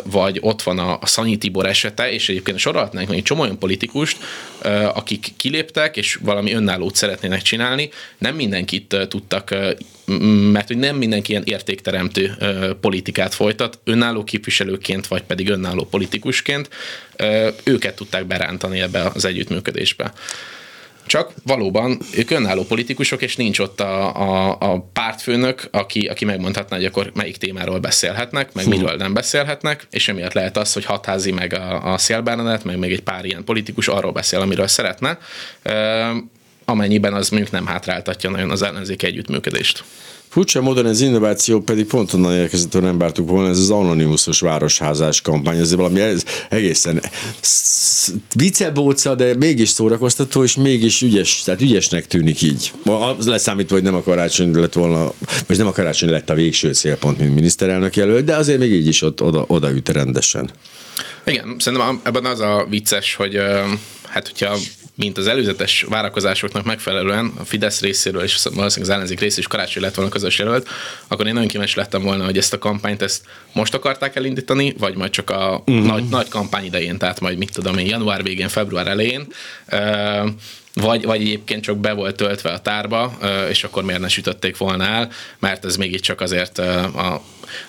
[0.03, 3.59] vagy ott van a, a Szanyi Tibor esete, és egyébként sorolhatnánk még egy csomó olyan
[3.59, 4.17] politikust,
[4.93, 9.55] akik kiléptek, és valami önállót szeretnének csinálni, nem mindenkit tudtak
[10.51, 12.37] mert hogy nem mindenki ilyen értékteremtő
[12.81, 16.69] politikát folytat, önálló képviselőként, vagy pedig önálló politikusként,
[17.63, 20.13] őket tudták berántani ebbe az együttműködésbe.
[21.05, 26.75] Csak valóban ők önálló politikusok, és nincs ott a, a, a pártfőnök, aki, aki megmondhatná,
[26.75, 28.69] hogy akkor melyik témáról beszélhetnek, meg Fú.
[28.69, 32.91] miről nem beszélhetnek, és emiatt lehet az, hogy hatházi meg a, a szélbánanet, meg még
[32.91, 35.17] egy pár ilyen politikus arról beszél, amiről szeretne
[36.69, 39.83] amennyiben az mondjuk nem hátráltatja nagyon az ellenzék együttműködést.
[40.29, 44.39] Furcsa módon ez innováció pedig pont onnan érkezett, hogy nem vártuk volna, ez az anonimusos
[44.39, 46.01] városházás kampány, ez valami
[46.49, 47.01] egészen
[48.35, 52.73] vicebóca, de mégis szórakoztató, és mégis ügyes, tehát ügyesnek tűnik így.
[53.25, 55.11] Leszámítva, hogy nem a karácsony lett volna,
[55.47, 58.87] vagy nem a karácsony lett a végső célpont, mint miniszterelnök jelölt, de azért még így
[58.87, 60.49] is ott oda, odaüt rendesen.
[61.25, 63.39] Igen, szerintem ebben az a vicces, hogy
[64.07, 64.57] hát hogyha
[64.97, 69.83] mint az előzetes várakozásoknak megfelelően a Fidesz részéről és valószínűleg az ellenzék részéről is karácsony
[69.83, 70.67] lett volna közös jelölt,
[71.07, 74.95] akkor én nagyon kíváncsi lettem volna, hogy ezt a kampányt ezt most akarták elindítani, vagy
[74.95, 75.85] majd csak a uh-huh.
[75.85, 79.27] nagy, nagy kampány idején, tehát majd mit tudom én, január végén, február elején.
[79.71, 80.29] Uh,
[80.81, 83.17] vagy, vagy egyébként csak be volt töltve a tárba,
[83.49, 87.21] és akkor miért ne sütötték volna el, mert ez mégiscsak azért a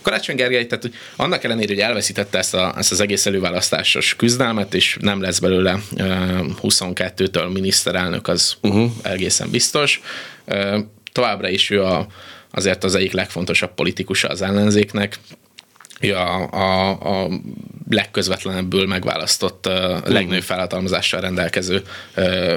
[0.02, 4.74] Karácsony Gergely, tehát hogy annak ellenére, hogy elveszítette ezt, a, ezt az egész előválasztásos küzdelmet,
[4.74, 5.78] és nem lesz belőle
[6.62, 8.90] 22-től miniszterelnök, az uh-huh.
[9.02, 10.00] egészen biztos.
[11.12, 12.06] Továbbra is ő a,
[12.50, 15.18] azért az egyik legfontosabb politikusa az ellenzéknek,
[16.00, 17.28] ő a, a,
[17.90, 21.82] legközvetlenebből megválasztott, uh, legnagyobb felhatalmazással rendelkező
[22.16, 22.56] uh,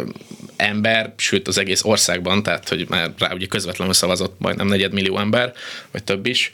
[0.55, 5.53] ember, sőt az egész országban, tehát hogy már rá ugye közvetlenül szavazott majdnem negyedmillió ember,
[5.91, 6.53] vagy több is.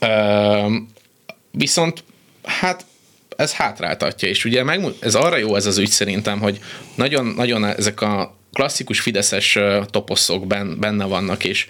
[0.00, 0.72] Uh,
[1.50, 2.04] viszont
[2.44, 2.84] hát
[3.36, 6.60] ez hátráltatja, és ugye megmut, ez arra jó ez az ügy szerintem, hogy
[6.94, 9.58] nagyon, nagyon ezek a klasszikus fideszes
[9.90, 10.46] toposzok
[10.78, 11.66] benne vannak, és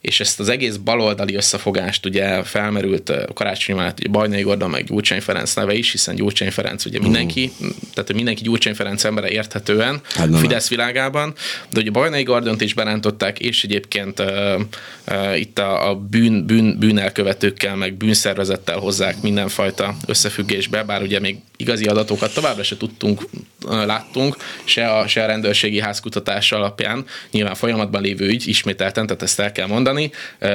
[0.00, 5.20] és ezt az egész baloldali összefogást ugye felmerült karácsony mellett ugye Bajnai Gordon, meg Gyurcsány
[5.20, 7.68] Ferenc neve is, hiszen Gyurcsány Ferenc ugye mindenki, uh.
[7.94, 11.34] tehát mindenki Gyurcsány Ferenc embere érthetően hát Fidesz világában,
[11.70, 14.60] de ugye Bajnai Gordont is berántották, és egyébként uh,
[15.08, 21.38] uh, itt a, a bűn, bűn, bűnelkövetőkkel, meg bűnszervezettel hozzák mindenfajta összefüggésbe, bár ugye még
[21.56, 23.22] igazi adatokat továbbra se tudtunk,
[23.64, 29.22] uh, láttunk, se a, se a rendőrségi házkutatás alapján, nyilván folyamatban lévő ügy, ismételten, tehát
[29.22, 29.86] ezt el kell mondani,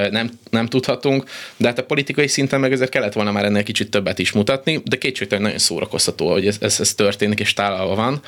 [0.10, 1.24] nem, nem tudhatunk,
[1.58, 4.82] de hát a politikai szinten meg ezért kellett volna már ennél kicsit többet is mutatni,
[4.86, 8.22] de kétségtelen nagyon szórakoztató, hogy ez, ez, ez történik és tálalva van.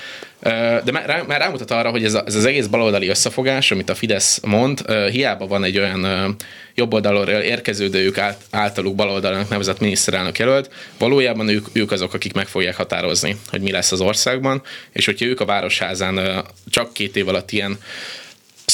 [0.83, 3.95] De már, már rámutat arra, hogy ez, a, ez az egész baloldali összefogás, amit a
[3.95, 6.35] Fidesz mond, hiába van egy olyan
[6.75, 8.17] jobb oldalról érkeződő ők
[8.49, 13.71] általuk baloldalnak nevezett miniszterelnök jelölt, valójában ők, ők azok, akik meg fogják határozni, hogy mi
[13.71, 17.77] lesz az országban, és hogyha ők a Városházán csak két év alatt ilyen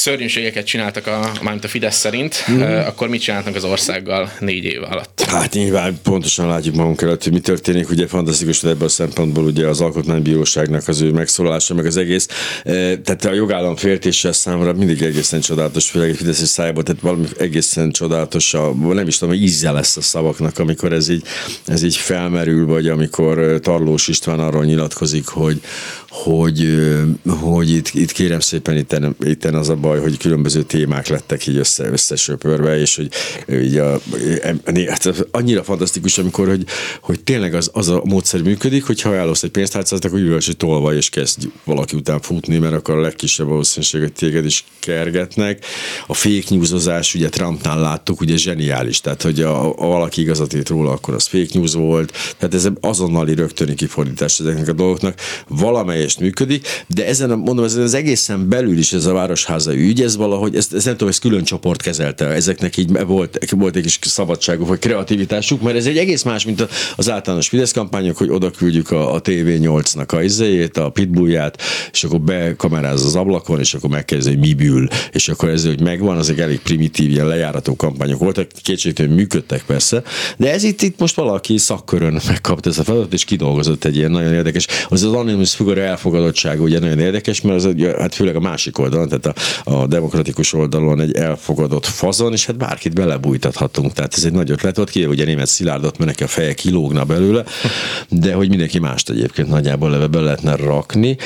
[0.01, 2.61] szörnyűségeket csináltak, a, mármint a Fidesz szerint, mm.
[2.61, 5.21] akkor mit csináltak az országgal négy év alatt?
[5.27, 7.89] Hát nyilván pontosan látjuk magunk előtt, hogy mi történik.
[7.89, 12.27] Ugye fantasztikus, hogy ebből a szempontból ugye az alkotmánybíróságnak az ő megszólalása, meg az egész.
[13.03, 17.91] Tehát a jogállam féltése számomra mindig egészen csodálatos, főleg egy Fidesz szájából, tehát valami egészen
[17.91, 21.23] csodálatos, a, nem is tudom, hogy ízze lesz a szavaknak, amikor ez így,
[21.65, 25.61] ez így felmerül, vagy amikor Tarlós István arról nyilatkozik, hogy,
[26.11, 26.81] hogy,
[27.27, 31.57] hogy itt, itt kérem szépen itten, itten az a baj, hogy különböző témák lettek így
[31.57, 33.09] össze, összesöpörve, és hogy
[33.63, 34.01] így a,
[34.87, 36.65] hát annyira fantasztikus, amikor, hogy,
[37.01, 40.57] hogy tényleg az, az a módszer működik, hogy ha ajánlsz egy pénztárcát, akkor ülős, hogy
[40.57, 45.65] tolva, és kezd valaki után futni, mert akkor a legkisebb valószínűség, hogy téged is kergetnek.
[46.07, 50.69] A fake newsozás, ugye Trumpnál láttuk, ugye zseniális, tehát hogy a, a valaki igazat írt
[50.69, 55.19] róla, akkor az fake news volt, tehát ez azonnali rögtöni kifordítás ezeknek a dolgoknak.
[55.47, 60.15] Valamelyest működik, de ezen, mondom, ezen az egészen belül is ez a városháza ügy, ez
[60.15, 63.99] valahogy, ezt, ezt nem tudom, ez külön csoport kezelte, ezeknek így volt, volt egy kis
[64.01, 68.51] szabadságuk, vagy kreativitásuk, mert ez egy egész más, mint az általános Fidesz kampányok, hogy oda
[68.51, 73.89] küldjük a, a TV8-nak a izéjét, a pitbullját, és akkor bekameráz az ablakon, és akkor
[73.89, 78.19] megkezdő, hogy mi bül, és akkor ez, hogy megvan, azok elég primitív, ilyen lejárató kampányok
[78.19, 80.03] voltak, kétségtelen működtek persze,
[80.37, 84.11] de ez itt, itt most valaki szakkörön megkapta ezt a feladatot, és kidolgozott egy ilyen
[84.11, 88.39] nagyon érdekes, az az Anonymous figura elfogadottsága ugye nagyon érdekes, mert az, hát főleg a
[88.39, 89.25] másik oldalon, tehát
[89.65, 94.51] a, a demokratikus oldalon egy elfogadott fazon, és hát bárkit belebújtathatunk, tehát ez egy nagy
[94.51, 96.53] ötlet volt, ki ugye német szilárdot, mert neki a feje
[97.01, 97.43] kilógna belőle,
[98.09, 101.17] de hogy mindenki mást egyébként nagyjából leve be lehetne rakni.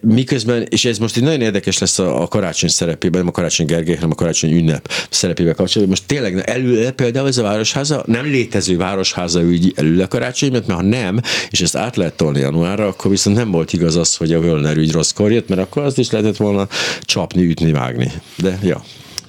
[0.00, 3.94] Miközben, és ez most egy nagyon érdekes lesz a, karácsony szerepében, nem a karácsony Gergely,
[3.94, 5.98] hanem a karácsony ünnep szerepével kapcsolatban.
[5.98, 10.70] Most tényleg elő például ez a városháza, nem létező városháza ügy elő a karácsony, mert
[10.70, 14.32] ha nem, és ezt át lehet tolni januárra, akkor viszont nem volt igaz az, hogy
[14.32, 16.68] a Völner ügy rosszkor jött, mert akkor azt is lehetett volna
[17.00, 18.12] csapni, ütni, vágni.
[18.36, 18.84] De ja.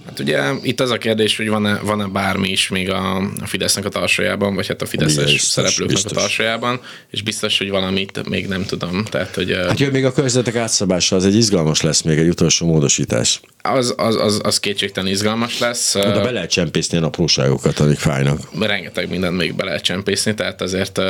[0.10, 3.86] Hát ugye itt az a kérdés, hogy van-e, van-e bármi is még a, a Fidesznek
[3.86, 6.18] a tarsajában, vagy hát a Fideszes biztos, szereplőknek biztos.
[6.18, 9.04] a tarsajában, és biztos, hogy valamit még nem tudom.
[9.06, 12.66] Tehát, hogy, hát jön még a körzetek átszabása, az egy izgalmas lesz még egy utolsó
[12.66, 13.40] módosítás.
[13.62, 15.94] Az, az, az, az kétségtelen izgalmas lesz.
[15.94, 18.40] De be lehet csempészni a apróságokat, amik fájnak.
[18.60, 21.02] Rengeteg mindent még be lehet csempészni, tehát azért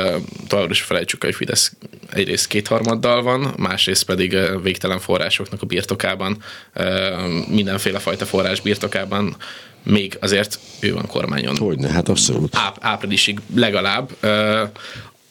[0.46, 1.72] továbbra is felejtsük, hogy Fidesz
[2.12, 6.42] egyrészt kétharmaddal van, másrészt pedig végtelen forrásoknak a birtokában,
[7.48, 8.60] mindenféle fajta forrás
[8.90, 9.36] birtokában
[9.82, 11.56] még azért ő van kormányon.
[11.56, 12.54] Hogyne, hát abszolút.
[12.54, 14.10] Áp, áprilisig legalább.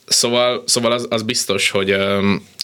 [0.06, 1.95] Szóval, szóval az, az biztos, hogy,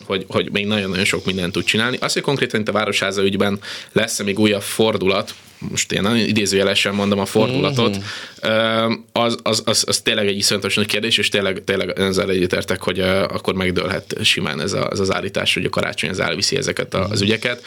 [0.06, 1.98] hogy, hogy még nagyon-nagyon sok mindent tud csinálni.
[2.02, 3.60] Az, hogy konkrétan itt a Városháza ügyben
[3.92, 5.34] lesz még újabb fordulat,
[5.70, 8.94] most én nagyon idézőjelesen mondom a fordulatot, mm-hmm.
[9.12, 13.00] az, az, az, az tényleg egy iszonyatos nagy kérdés, és tényleg, tényleg ezzel egyetértek, hogy
[13.00, 17.22] akkor megdőlhet simán ez, a, ez az állítás, hogy a karácsony az elviszi ezeket az
[17.22, 17.64] ügyeket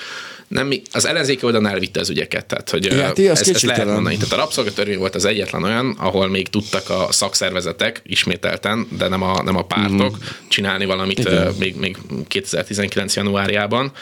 [0.48, 4.16] nem, az ellenzéki oldalon elvitte az ügyeket, tehát hogy ja, ezt, ezt lehet mondani.
[4.16, 9.22] Tehát a rabszolgatörvény volt az egyetlen olyan, ahol még tudtak a szakszervezetek ismételten, de nem
[9.22, 10.20] a, nem a pártok mm.
[10.48, 11.96] csinálni valamit még, még
[12.28, 13.16] 2019.
[13.16, 13.92] januárjában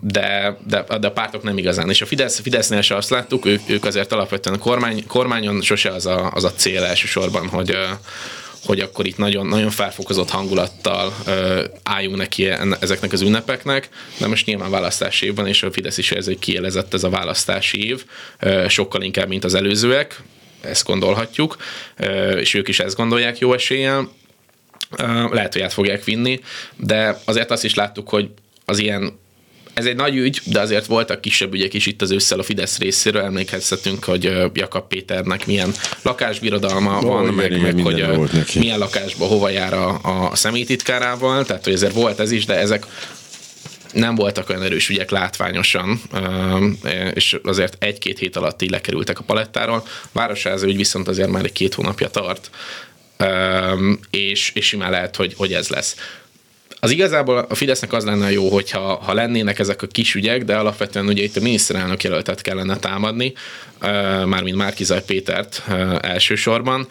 [0.00, 1.90] de, de, de a pártok nem igazán.
[1.90, 5.90] És a Fidesz, Fidesznél se azt láttuk, ők, ők azért alapvetően a kormány, kormányon sose
[5.90, 7.76] az a, az a cél elsősorban, hogy,
[8.64, 12.48] hogy akkor itt nagyon, nagyon felfokozott hangulattal ö, álljunk neki
[12.80, 16.40] ezeknek az ünnepeknek, de most nyilván választási év van, és a Fidesz is érzi, hogy
[16.40, 18.04] kielezett ez a választási év,
[18.38, 20.22] ö, sokkal inkább, mint az előzőek,
[20.60, 21.56] ezt gondolhatjuk,
[21.96, 24.08] ö, és ők is ezt gondolják jó eséllyel,
[25.30, 26.40] lehet, hogy át fogják vinni,
[26.76, 28.28] de azért azt is láttuk, hogy
[28.64, 29.22] az ilyen
[29.74, 32.78] ez egy nagy ügy, de azért voltak kisebb ügyek is itt az ősszel a Fidesz
[32.78, 33.22] részéről.
[33.22, 38.06] Emlékezhetünk, hogy Jakab Péternek milyen lakásbirodalma oh, van, meg, meg hogy
[38.54, 40.00] milyen lakásba hova jár a,
[40.30, 41.44] a személytitkárával.
[41.44, 42.86] Tehát, hogy ezért volt ez is, de ezek
[43.92, 46.02] nem voltak olyan erős ügyek látványosan,
[47.14, 49.86] és azért egy-két hét alatt így lekerültek a palettáról.
[50.12, 52.50] Városháza ügy viszont azért már egy két hónapja tart,
[54.10, 55.96] és, és simán lehet, hogy, hogy ez lesz.
[56.84, 60.56] Az igazából a Fidesznek az lenne jó, hogyha ha lennének ezek a kis ügyek, de
[60.56, 63.32] alapvetően ugye itt a miniszterelnök jelöltet kellene támadni,
[64.24, 65.62] mármint Márkizaj Pétert
[66.00, 66.88] elsősorban,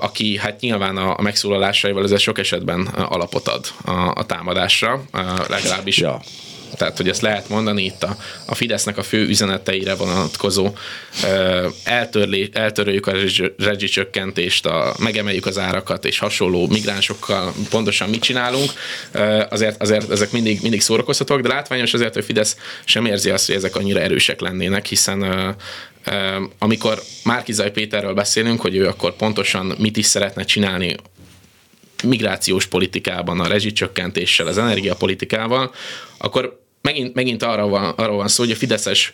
[0.00, 5.04] aki hát nyilván a megszólalásaival ez sok esetben alapot ad a, a támadásra,
[5.48, 6.20] legalábbis ja
[6.80, 8.16] tehát hogy ezt lehet mondani itt a,
[8.46, 10.72] a Fidesznek a fő üzeneteire vonatkozó
[11.84, 13.12] eltörlé, eltöröljük a
[13.58, 18.70] rezsicsökkentést, a, megemeljük az árakat és hasonló migránsokkal pontosan mit csinálunk,
[19.48, 23.54] azért, azért ezek mindig, mindig szórakoztatók, de látványos azért, hogy Fidesz sem érzi azt, hogy
[23.54, 25.56] ezek annyira erősek lennének, hiszen
[26.58, 30.96] amikor Márkizaj Péterről beszélünk, hogy ő akkor pontosan mit is szeretne csinálni
[32.02, 35.74] migrációs politikában, a rezsicsökkentéssel, az energiapolitikával,
[36.18, 39.12] akkor megint, megint arra, van, arra van szó, hogy a fideszes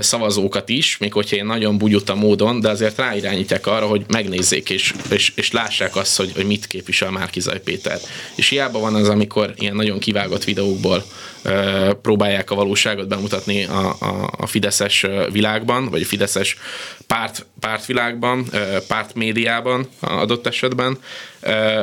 [0.00, 4.94] szavazókat is, még hogyha én nagyon bugyuta módon, de azért ráirányítják arra, hogy megnézzék és,
[5.10, 7.98] és, és lássák azt, hogy, hogy mit képvisel Márkizaj Péter.
[8.34, 11.04] És hiába van az, amikor ilyen nagyon kivágott videókból
[12.02, 16.56] próbálják a valóságot bemutatni a, a, a fideszes világban, vagy a fideszes
[17.06, 18.46] párt, pártvilágban,
[18.88, 20.98] pártmédiában adott esetben.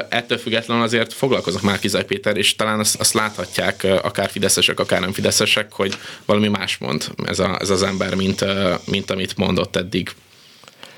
[0.10, 5.00] Ettől függetlenül azért foglalkozok már Kizaj Péter, és talán azt, azt láthatják akár fideszesek, akár
[5.00, 8.46] nem fideszesek, hogy valami más mond ez, a, ez az ember, mint,
[8.86, 10.12] mint amit mondott eddig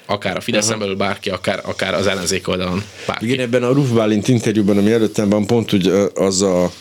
[0.06, 3.26] akár a Fideszen belül bárki, akár, akár az ellenzék oldalon bárki.
[3.26, 6.72] Igen, ebben a Ruf Bálint interjúban, ami előttem van, pont úgy az a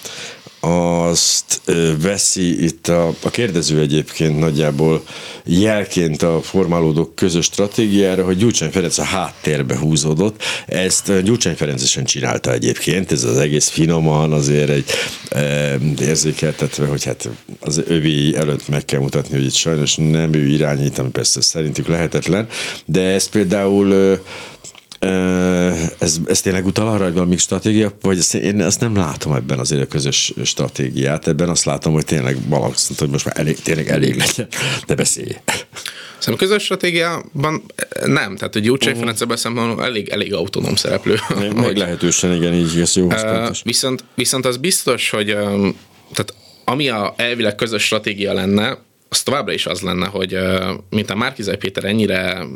[0.61, 1.61] azt
[2.03, 5.03] veszi itt a, a kérdező egyébként nagyjából
[5.45, 10.43] jelként a formálódó közös stratégiára, hogy Gyurcsány Ferenc a háttérbe húzódott.
[10.67, 14.85] Ezt Gyurcsány Ferenc is csinálta egyébként, ez az egész finoman azért egy
[15.29, 17.29] e, érzékeltetve, hogy hát
[17.61, 21.89] az övé előtt meg kell mutatni, hogy itt sajnos nem ő irányít, ami persze szerintük
[21.89, 22.47] lehetetlen,
[22.85, 24.21] de ez például
[25.99, 29.59] ez, ez tényleg utal arra, hogy valami stratégia, vagy ezt, én ezt nem látom ebben
[29.59, 33.89] azért a közös stratégiát, ebben azt látom, hogy tényleg valaki hogy most már elég, tényleg
[33.89, 34.49] elég legyen,
[34.87, 35.37] de beszélj.
[36.19, 37.63] Szerintem közös stratégiában
[38.05, 39.15] nem, tehát hogy Gyurcsány uh-huh.
[39.17, 41.19] Ferenc ebben elég, elég autonóm szereplő.
[41.55, 43.07] Meg lehetősen igen, így ez jó.
[43.07, 45.77] Uh, viszont, viszont az biztos, hogy um,
[46.13, 46.35] tehát
[46.65, 48.79] ami a elvileg közös stratégia lenne,
[49.13, 50.39] az továbbra is az lenne, hogy
[50.91, 52.47] mint a Márkizaj Péter ennyire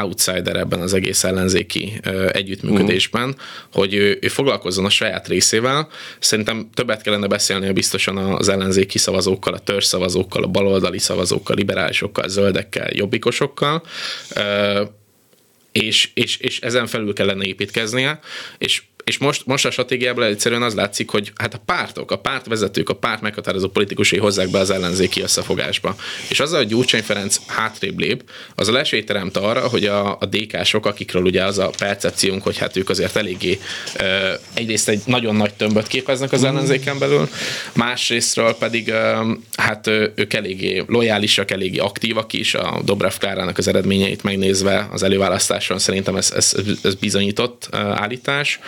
[0.00, 3.42] outsider ebben az egész ellenzéki együttműködésben, uh-huh.
[3.72, 5.88] hogy ő, ő foglalkozzon a saját részével.
[6.18, 12.28] Szerintem többet kellene beszélni biztosan az ellenzéki szavazókkal, a törzs szavazókkal, a baloldali szavazókkal, liberálisokkal,
[12.28, 13.82] zöldekkel, jobbikosokkal,
[15.72, 18.18] és, és, és ezen felül kellene építkeznie,
[18.58, 22.88] és és most, most a stratégiából egyszerűen az látszik, hogy hát a pártok, a pártvezetők,
[22.88, 25.96] a párt meghatározó politikusai hozzák be az ellenzéki összefogásba.
[26.28, 28.22] És azzal, hogy Gyurcsány Ferenc hátrébb lép,
[28.54, 32.58] az a esélyt teremt arra, hogy a, a DK-sok, akikről ugye az a percepciónk, hogy
[32.58, 33.58] hát ők azért eléggé
[34.54, 37.28] egyrészt egy nagyon nagy tömböt képeznek az ellenzéken belül,
[37.72, 38.92] másrésztről pedig
[39.56, 45.78] hát ők eléggé lojálisak, eléggé aktívak is, a Dobrev Klárának az eredményeit megnézve az előválasztáson
[45.78, 48.60] szerintem ez, ez, ez bizonyított állítás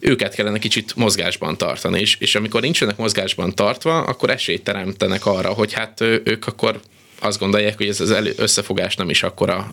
[0.00, 5.48] őket kellene kicsit mozgásban tartani, és, és amikor nincsenek mozgásban tartva, akkor esélyt teremtenek arra,
[5.48, 6.80] hogy hát ők akkor
[7.20, 9.70] azt gondolják, hogy ez az összefogás nem is akkora,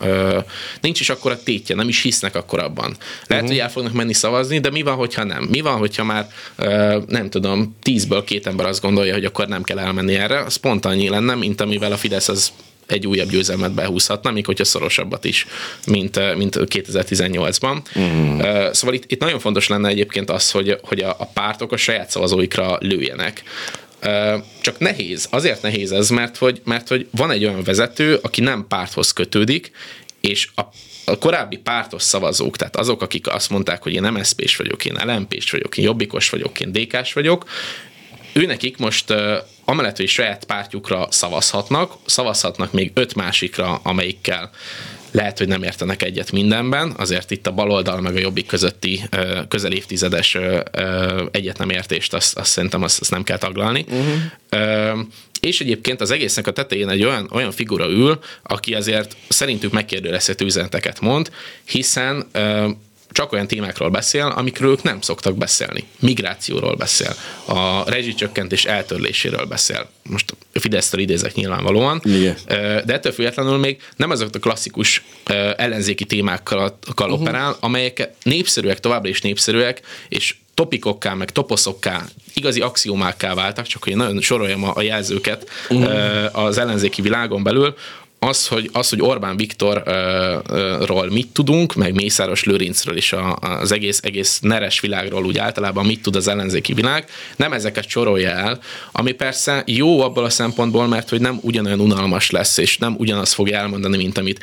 [0.81, 2.95] nincs is akkora tétje, nem is hisznek akkor abban.
[3.27, 3.47] Lehet, uh-huh.
[3.47, 5.43] hogy el fognak menni szavazni, de mi van, hogyha nem?
[5.43, 6.27] Mi van, hogyha már
[7.07, 10.39] nem tudom, tízből két ember azt gondolja, hogy akkor nem kell elmenni erre?
[10.39, 12.51] Az pont annyi lenne, mint amivel a Fidesz az
[12.93, 15.47] egy újabb győzelmet behúzhatna, még hogyha szorosabbat is,
[15.87, 17.81] mint, eh, mint 2018-ban.
[17.99, 18.39] Mm.
[18.39, 21.77] Eh, szóval itt, itt nagyon fontos lenne egyébként az, hogy, hogy a, a pártok a
[21.77, 23.43] saját szavazóikra lőjenek.
[23.99, 28.41] Eh, csak nehéz, azért nehéz ez, mert hogy, mert hogy van egy olyan vezető, aki
[28.41, 29.71] nem párthoz kötődik,
[30.21, 30.61] és a
[31.05, 35.51] a korábbi pártos szavazók, tehát azok, akik azt mondták, hogy én MSZP-s vagyok, én LMP-s
[35.51, 37.45] vagyok, én Jobbikos vagyok, én DK-s vagyok,
[38.33, 39.13] ő nekik most
[39.65, 44.51] amellett, hogy saját pártjukra szavazhatnak, szavazhatnak még öt másikra, amelyikkel
[45.11, 49.03] lehet, hogy nem értenek egyet mindenben, azért itt a baloldal meg a jobbik közötti
[49.47, 50.37] közel évtizedes
[51.31, 53.85] egyet nem értést, azt, azt szerintem azt, azt nem kell taglalni.
[53.89, 54.99] Uh-huh.
[55.39, 60.45] És egyébként az egésznek a tetején egy olyan, olyan figura ül, aki azért szerintük megkérdőjelezhető
[60.45, 61.31] üzeneteket mond,
[61.63, 62.25] hiszen
[63.13, 65.83] csak olyan témákról beszél, amikről ők nem szoktak beszélni.
[65.99, 69.89] Migrációról beszél, a rezsicsökkentés eltörléséről beszél.
[70.09, 72.37] Most a Fidesztől idézek nyilvánvalóan, Igen.
[72.85, 75.03] de ettől függetlenül még nem azok a klasszikus
[75.55, 77.11] ellenzéki témákkal uh-huh.
[77.11, 83.95] operál, amelyek népszerűek, továbbra is népszerűek, és topikokká, meg toposzokká, igazi axiomákká váltak, csak hogy
[83.95, 86.45] nagyon soroljam a, jelzőket uh-huh.
[86.45, 87.75] az ellenzéki világon belül,
[88.27, 93.99] az, hogy, az, hogy Orbán Viktorról mit tudunk, meg Mészáros Lőrincről is a, az egész,
[94.03, 98.59] egész neres világról úgy általában mit tud az ellenzéki világ, nem ezeket sorolja el,
[98.91, 103.33] ami persze jó abból a szempontból, mert hogy nem ugyanolyan unalmas lesz, és nem ugyanaz
[103.33, 104.39] fogja elmondani, mint amit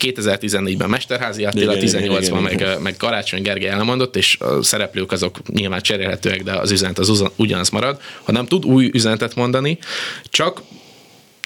[0.00, 6.42] 2014-ben Mesterházi Attila, 18-ban meg, meg Karácsony Gergely elmondott, és a szereplők azok nyilván cserélhetőek,
[6.42, 9.78] de az üzenet az ugyanaz marad, hanem tud új üzenetet mondani,
[10.30, 10.62] csak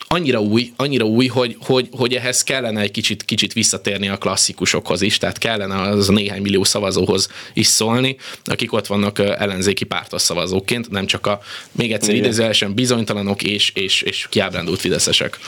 [0.09, 5.03] annyira új, annyira új, hogy, hogy, hogy ehhez kellene egy kicsit, kicsit visszatérni a klasszikusokhoz
[5.03, 10.91] is, tehát kellene az néhány millió szavazóhoz is szólni, akik ott vannak ellenzéki pártos szavazóként,
[10.91, 11.41] nem csak a
[11.73, 15.39] még egyszer idézőjelesen bizonytalanok és, és, és kiábrándult fideszesek.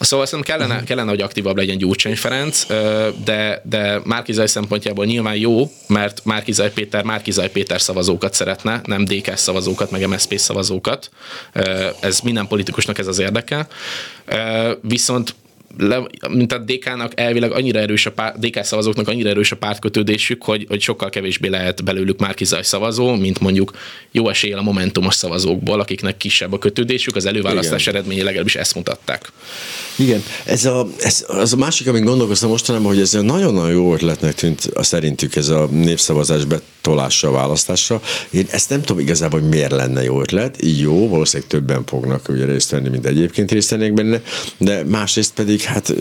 [0.00, 0.88] Szóval szerintem kellene, uh-huh.
[0.88, 2.66] kellene, hogy aktívabb legyen Gyurcsány Ferenc,
[3.24, 9.36] de, de Márkizaj szempontjából nyilván jó, mert Márkizaj Péter Márkizaj Péter szavazókat szeretne, nem DK
[9.36, 11.10] szavazókat, meg MSZP szavazókat.
[12.00, 13.66] Ez minden politikusnak ez az érdeke.
[14.82, 15.34] Viszont
[15.76, 20.42] le, mint a DK-nak elvileg annyira erős a párt, DK szavazóknak annyira erős a pártkötődésük,
[20.42, 23.72] hogy, hogy sokkal kevésbé lehet belőlük már kizaj szavazó, mint mondjuk
[24.10, 27.94] jó eséllyel a momentumos szavazókból, akiknek kisebb a kötődésük, az előválasztás Igen.
[27.94, 29.32] eredménye legalábbis ezt mutatták.
[29.96, 34.34] Igen, ez a, ez, az a másik, amit gondolkoztam mostanában, hogy ez nagyon-nagyon jó ötletnek
[34.34, 38.00] tűnt a szerintük ez a népszavazás betolása, választása.
[38.30, 40.56] Én ezt nem tudom igazából, hogy miért lenne jó ötlet.
[40.78, 44.22] Jó, valószínűleg többen fognak ugye részt venni, mint egyébként részt vennék benne,
[44.58, 45.94] de másrészt pedig hát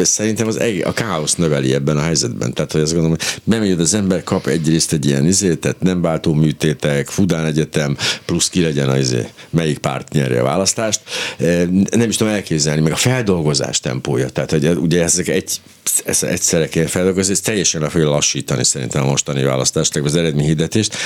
[0.00, 2.52] szerintem az eg- a káosz növeli ebben a helyzetben.
[2.52, 6.02] Tehát, hogy azt gondolom, hogy bemegy az ember, kap egyrészt egy ilyen izét, tehát nem
[6.02, 11.00] váltó műtétek, Fudán Egyetem, plusz ki legyen az izé, melyik párt nyerje a választást.
[11.90, 14.28] Nem is tudom elképzelni, meg a feldolgozás tempója.
[14.28, 15.60] Tehát, hogy ugye ezek egy,
[16.04, 20.96] ez egyszerre kell feldolgozni, ez teljesen le fogja lassítani szerintem a mostani választást, az eredményhirdetést.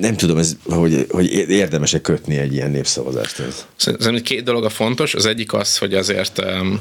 [0.00, 3.42] Nem tudom, ez, hogy, hogy érdemes-e kötni egy ilyen népszavazást.
[3.76, 5.14] Szerintem két dolog a fontos.
[5.14, 6.80] Az egyik az, hogy azért um,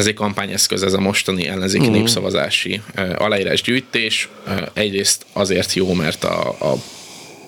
[0.00, 1.96] ez egy kampányeszköz, ez a mostani ellenzéki uh-huh.
[1.98, 2.80] népszavazási
[3.16, 4.28] aláírásgyűjtés.
[4.72, 6.74] Egyrészt azért jó, mert a, a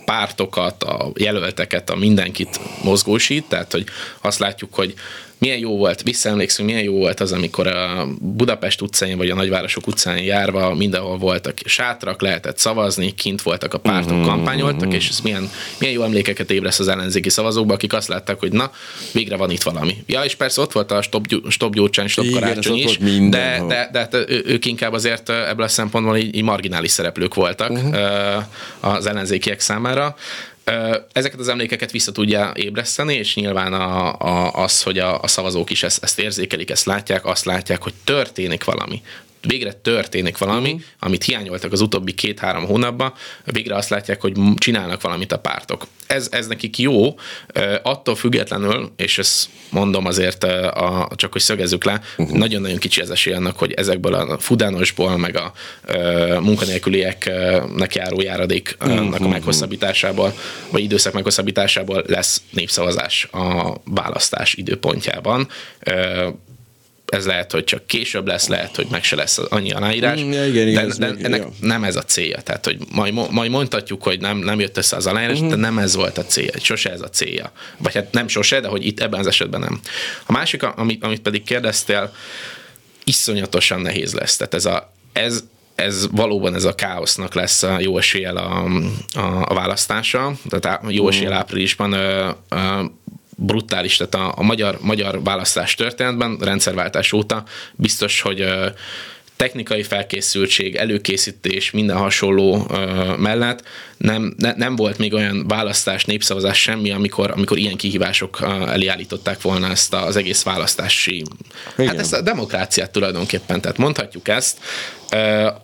[0.04, 3.84] pártokat, a jelölteket, a mindenkit mozgósít, tehát hogy
[4.20, 4.94] azt látjuk, hogy
[5.42, 9.86] milyen jó volt, visszaemlékszünk, milyen jó volt az, amikor a Budapest utcáin vagy a nagyvárosok
[9.86, 14.94] utcáin járva mindenhol voltak sátrak, lehetett szavazni, kint voltak a pártok, uh-huh, kampányoltak, uh-huh.
[14.94, 18.70] és ez milyen, milyen jó emlékeket ébreszt az ellenzéki szavazókba, akik azt látták, hogy na,
[19.12, 19.96] végre van itt valami.
[20.06, 23.88] Ja, és persze ott volt a Stop, stop Gyurcsány, Stop Igen, Karácsony is, de, de,
[23.92, 28.44] de, de ők inkább azért ebből a szempontból így, így marginális szereplők voltak uh-huh.
[28.80, 30.16] az ellenzékiek számára.
[31.12, 35.70] Ezeket az emlékeket vissza tudja ébreszteni, és nyilván a, a, az, hogy a, a szavazók
[35.70, 39.02] is ezt, ezt érzékelik, ezt látják, azt látják, hogy történik valami
[39.46, 40.82] végre történik valami, uh-huh.
[40.98, 43.12] amit hiányoltak az utóbbi két-három hónapban,
[43.44, 45.86] végre azt látják, hogy csinálnak valamit a pártok.
[46.06, 47.14] Ez, ez nekik jó,
[47.82, 52.36] attól függetlenül, és ezt mondom azért, a, csak hogy szögezzük le, uh-huh.
[52.36, 55.52] nagyon-nagyon kicsi az esély annak, hogy ezekből a fudánosból, meg a,
[56.34, 59.26] a munkanélkülieknek járó járadéknak uh-huh.
[59.26, 60.34] a meghosszabbításából,
[60.70, 65.48] vagy időszak meghosszabbításából lesz népszavazás a választás időpontjában
[67.12, 70.46] ez lehet, hogy csak később lesz, lehet, hogy meg se lesz annyi aláírás, mm, ja,
[70.46, 71.52] igen, igen, de, de meg, ennek jó.
[71.60, 72.40] nem ez a célja.
[72.40, 75.50] Tehát, hogy majd, majd mondhatjuk, hogy nem, nem jött össze az aláírás, uh-huh.
[75.50, 77.52] de nem ez volt a célja, sose ez a célja.
[77.76, 79.80] Vagy hát nem sose, de hogy itt ebben az esetben nem.
[80.26, 82.14] A másik, amit, amit pedig kérdeztél,
[83.04, 84.36] iszonyatosan nehéz lesz.
[84.36, 85.44] Tehát ez a, ez,
[85.74, 88.64] ez valóban ez a káosznak lesz a jó eséllyel a,
[89.14, 91.32] a, a választása, tehát jó mhm.
[91.32, 92.84] áprilisban ö, ö,
[93.42, 98.46] brutális, tehát a, a magyar, magyar választás történetben, rendszerváltás óta biztos, hogy
[99.36, 103.62] technikai felkészültség, előkészítés, minden hasonló ö, mellett
[104.02, 109.42] nem, ne, nem volt még olyan választás, népszavazás semmi, amikor, amikor ilyen kihívások elé állították
[109.42, 111.22] volna ezt az egész választási,
[111.76, 111.88] Igen.
[111.88, 114.58] hát ezt a demokráciát tulajdonképpen, tehát mondhatjuk ezt,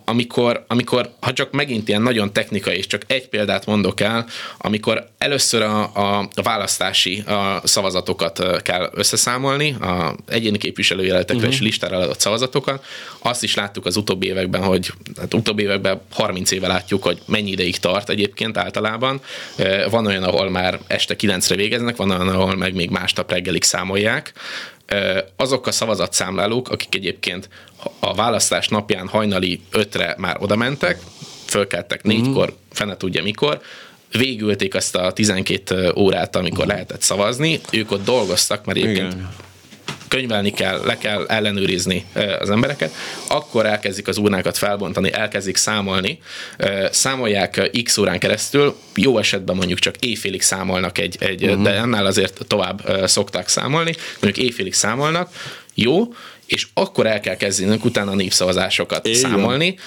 [0.05, 4.27] amikor, amikor, ha csak megint ilyen nagyon technikai, és csak egy példát mondok el,
[4.59, 11.53] amikor először a, a, a választási a szavazatokat kell összeszámolni, a egyéni képviselőjeletekre uh-huh.
[11.53, 12.85] és listára adott szavazatokat,
[13.19, 17.51] azt is láttuk az utóbbi években, hogy hát utóbbi években 30 éve látjuk, hogy mennyi
[17.51, 19.21] ideig tart egyébként általában.
[19.91, 24.33] Van olyan, ahol már este 9-re végeznek, van olyan, ahol meg még másnap reggelig számolják
[25.37, 27.49] azok a szavazatszámlálók, akik egyébként
[28.01, 31.01] a választás napján hajnali ötre már oda mentek,
[31.47, 32.17] fölkeltek mhm.
[32.17, 33.61] négykor, fene tudja mikor,
[34.13, 39.47] végülték azt a 12 órát, amikor lehetett szavazni, ők ott dolgoztak, mert egyébként Igen
[40.09, 42.05] könyvelni kell, le kell ellenőrizni
[42.39, 42.93] az embereket,
[43.29, 46.19] akkor elkezdik az urnákat felbontani, elkezdik számolni,
[46.91, 51.63] számolják x órán keresztül, jó esetben mondjuk csak éjfélig számolnak egy, egy uh-huh.
[51.63, 55.31] de annál azért tovább szokták számolni, mondjuk éjfélig számolnak,
[55.75, 56.15] jó,
[56.47, 59.79] és akkor el kell kezdenünk utána a népszavazásokat Én számolni.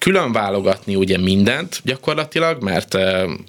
[0.00, 2.96] Külön válogatni ugye mindent gyakorlatilag, mert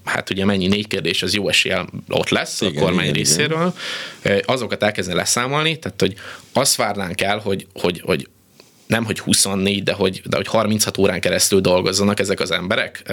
[0.04, 3.74] hát ugye mennyi négy kérdés, az jó eséllyel ott lesz igen, a kormány igen, részéről.
[4.24, 4.41] Igen.
[4.45, 6.14] Azokat elkezdeni leszámolni, tehát hogy
[6.54, 8.28] azt várnánk el, hogy, hogy, hogy
[8.92, 13.04] nem hogy 24, de hogy, de hogy 36 órán keresztül dolgozzanak ezek az emberek?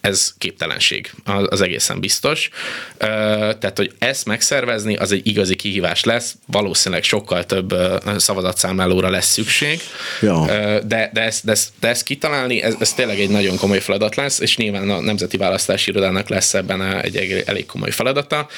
[0.00, 2.48] Ez képtelenség, az egészen biztos.
[2.98, 7.74] Tehát, hogy ezt megszervezni, az egy igazi kihívás lesz, valószínűleg sokkal több
[8.16, 9.80] szavazatszámlálóra lesz szükség,
[10.20, 10.44] ja.
[10.86, 14.14] de, de, ezt, de, ezt, de ezt kitalálni, ez, ez tényleg egy nagyon komoly feladat
[14.14, 18.48] lesz, és nyilván a Nemzeti Választási Irodának lesz ebben egy elég komoly feladata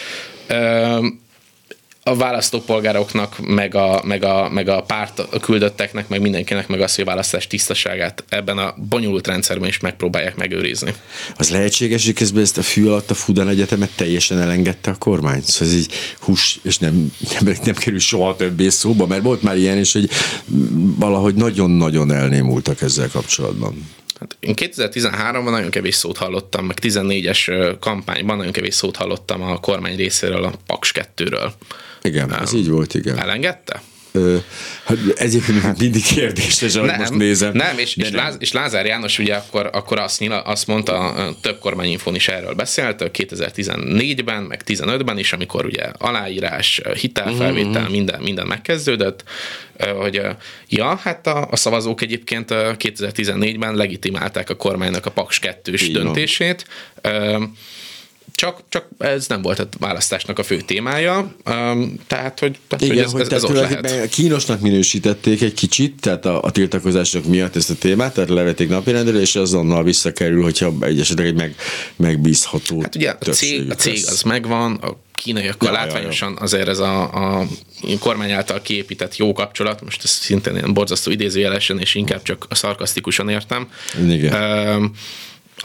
[2.08, 6.94] a választópolgároknak, meg a, meg a, meg a párt a küldötteknek, meg mindenkinek meg az,
[6.94, 10.94] hogy a választás tisztaságát ebben a bonyolult rendszerben is megpróbálják megőrizni.
[11.36, 15.42] Az lehetséges, hogy közben ezt a fű alatt a Fudan Egyetemet teljesen elengedte a kormány?
[15.42, 19.56] Szóval ez így hús, és nem, nem, nem kerül soha többé szóba, mert volt már
[19.56, 20.10] ilyen is, hogy
[20.98, 23.90] valahogy nagyon-nagyon elnémultak ezzel kapcsolatban.
[24.20, 29.60] Hát én 2013-ban nagyon kevés szót hallottam, meg 14-es kampányban nagyon kevés szót hallottam a
[29.60, 31.50] kormány részéről a Paks 2-ről.
[32.06, 33.18] Igen, ez így volt, igen.
[33.18, 33.82] Elengedte?
[34.84, 37.52] Hát egyébként hát, mindig kérdés, és nem, most nézem.
[37.52, 41.58] Nem, és, és, Láz, és Lázár János ugye akkor, akkor azt, nyila, azt mondta, több
[41.58, 47.90] kormányinfón is erről beszélt, 2014-ben, meg 15-ben is, amikor ugye aláírás, hitelfelvétel, uh-huh.
[47.90, 49.24] minden, minden megkezdődött,
[49.96, 50.22] hogy
[50.68, 56.66] ja, hát a, a szavazók egyébként 2014-ben legitimálták a kormánynak a Paks 2-s döntését.
[57.02, 57.56] Van
[58.34, 61.34] csak, csak ez nem volt a választásnak a fő témája,
[62.06, 64.08] tehát, hogy, tehát, Igen, hogy ez, hogy ez, ez ott lehet.
[64.08, 69.20] Kínosnak minősítették egy kicsit, tehát a, a tiltakozások miatt ezt a témát, tehát levették napirendről,
[69.20, 71.54] és azonnal visszakerül, hogyha egy esetleg egy meg,
[71.96, 76.42] megbízható Hát ugye a cég, a cég az megvan, a kínaiakkal ja, látványosan ja, ja.
[76.42, 77.02] azért ez a,
[77.38, 77.46] a
[77.98, 83.28] kormány által kiépített jó kapcsolat, most ez szintén ilyen borzasztó idézőjelesen, és inkább csak szarkasztikusan
[83.28, 83.68] értem.
[84.08, 84.34] Igen.
[84.76, 84.92] Um,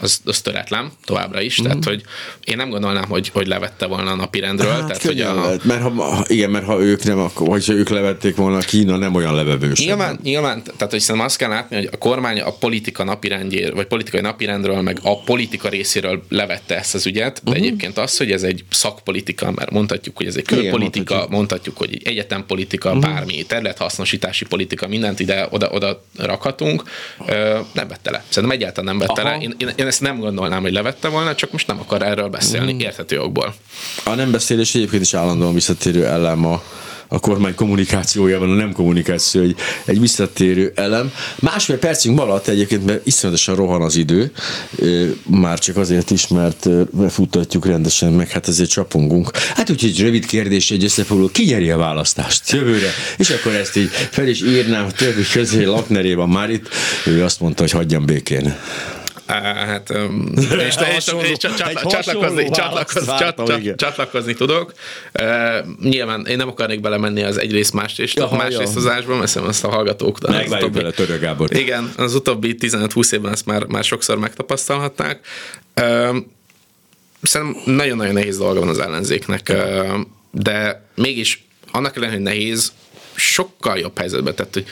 [0.00, 1.64] az, az töretlen továbbra is, mm.
[1.64, 2.02] tehát hogy
[2.44, 4.70] én nem gondolnám, hogy, hogy levette volna a napirendről.
[4.70, 5.34] Hát, tehát, hogy a...
[5.34, 8.96] lehet, mert ha, igen, mert ha ők nem, akkor, vagy ha ők levették volna, Kína
[8.96, 9.78] nem olyan levevős.
[9.78, 13.86] Nyilván, nyilván, tehát hogy szerintem azt kell látni, hogy a kormány a politika napirendjér, vagy
[13.86, 17.66] politikai napirendről, meg a politika részéről levette ezt az ügyet, de uh-huh.
[17.66, 21.94] egyébként az, hogy ez egy szakpolitika, mert mondhatjuk, hogy ez egy külpolitika, igen, mondhatjuk, hogy
[21.94, 23.02] egy egyetempolitika, uh-huh.
[23.04, 26.82] bármi, területhasznosítási politika, mindent ide oda, oda rakhatunk,
[27.72, 28.24] nem vette le.
[28.28, 29.30] Szerintem egyáltalán nem vette Aha.
[29.30, 29.42] le.
[29.42, 32.72] Én, én, én ezt nem gondolnám, hogy levette volna, csak most nem akar erről beszélni,
[32.72, 32.78] mm.
[32.78, 33.54] érthető okból.
[34.04, 36.62] A nem beszélés egyébként is állandóan visszatérő elem a,
[37.08, 41.12] a kormány kommunikációjában, a nem kommunikáció egy, egy visszatérő elem.
[41.38, 44.32] Másfél percünk maradt egyébként, mert iszonyatosan rohan az idő,
[45.26, 49.30] már csak azért is, mert befuttatjuk rendesen, meg hát ezért csapongunk.
[49.54, 52.90] Hát úgyhogy egy rövid kérdés, egy összefoglaló, ki nyeri a választást jövőre?
[53.18, 56.68] És akkor ezt így fel is írnám többi közé, Laknerében már itt,
[57.06, 58.54] ő azt mondta, hogy hagyjam békén.
[59.26, 59.90] Hát,
[60.66, 64.72] és, és, és csatlakozni, csatlakozni, csatlakozni, csatlakozni tudok.
[65.82, 69.68] Nyilván én nem akarnék belemenni az egyrészt másrészt, ja, másrészt az ásba, mert azt a
[69.68, 70.28] hallgatók.
[70.28, 71.56] Megvárjuk bele Törő Gábor.
[71.56, 75.26] Igen, az utóbbi 15-20 évben ezt már, már sokszor megtapasztalhatták.
[77.22, 79.52] Szerintem nagyon-nagyon nehéz dolga van az ellenzéknek,
[80.30, 82.72] de mégis annak ellenére, hogy nehéz,
[83.14, 84.66] sokkal jobb helyzetbe tett, hogy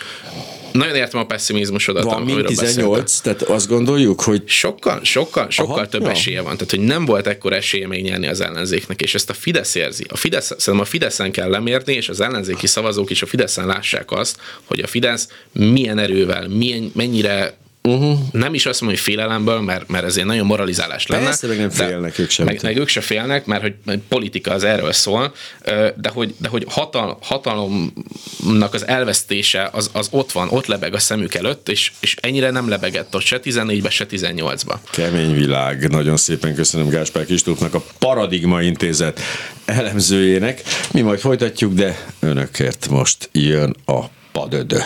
[0.73, 2.05] nagyon értem a pessimizmusodat.
[2.05, 4.43] Van mint 18, tehát azt gondoljuk, hogy...
[4.47, 6.09] Sokkal, sokkal, sokkal Aha, több jó.
[6.09, 6.53] esélye van.
[6.53, 10.05] Tehát, hogy nem volt ekkor esélye még nyerni az ellenzéknek, és ezt a Fidesz érzi.
[10.09, 14.11] A Fidesz, szerintem a Fideszen kell lemérni, és az ellenzéki szavazók is a Fideszen lássák
[14.11, 18.19] azt, hogy a Fidesz milyen erővel, milyen, mennyire Uh-huh.
[18.33, 21.25] Nem is azt mondom, hogy félelemből, mert, mert ezért nagyon moralizálás lenne.
[21.25, 22.47] Persze, meg nem félnek ők sem.
[22.47, 25.35] Meg, meg ők se félnek, mert hogy politika az erről szól,
[25.97, 30.99] de hogy, de hogy hatal, hatalomnak az elvesztése az, az ott van, ott lebeg a
[30.99, 34.75] szemük előtt, és, és ennyire nem lebegett ott se 14-be, se 18-ba.
[34.91, 35.91] Kemény világ.
[35.91, 39.21] Nagyon szépen köszönöm Gáspár Kistófnak a Paradigma Intézet
[39.65, 40.63] elemzőjének.
[40.93, 44.83] Mi majd folytatjuk, de önökért most jön a padödő.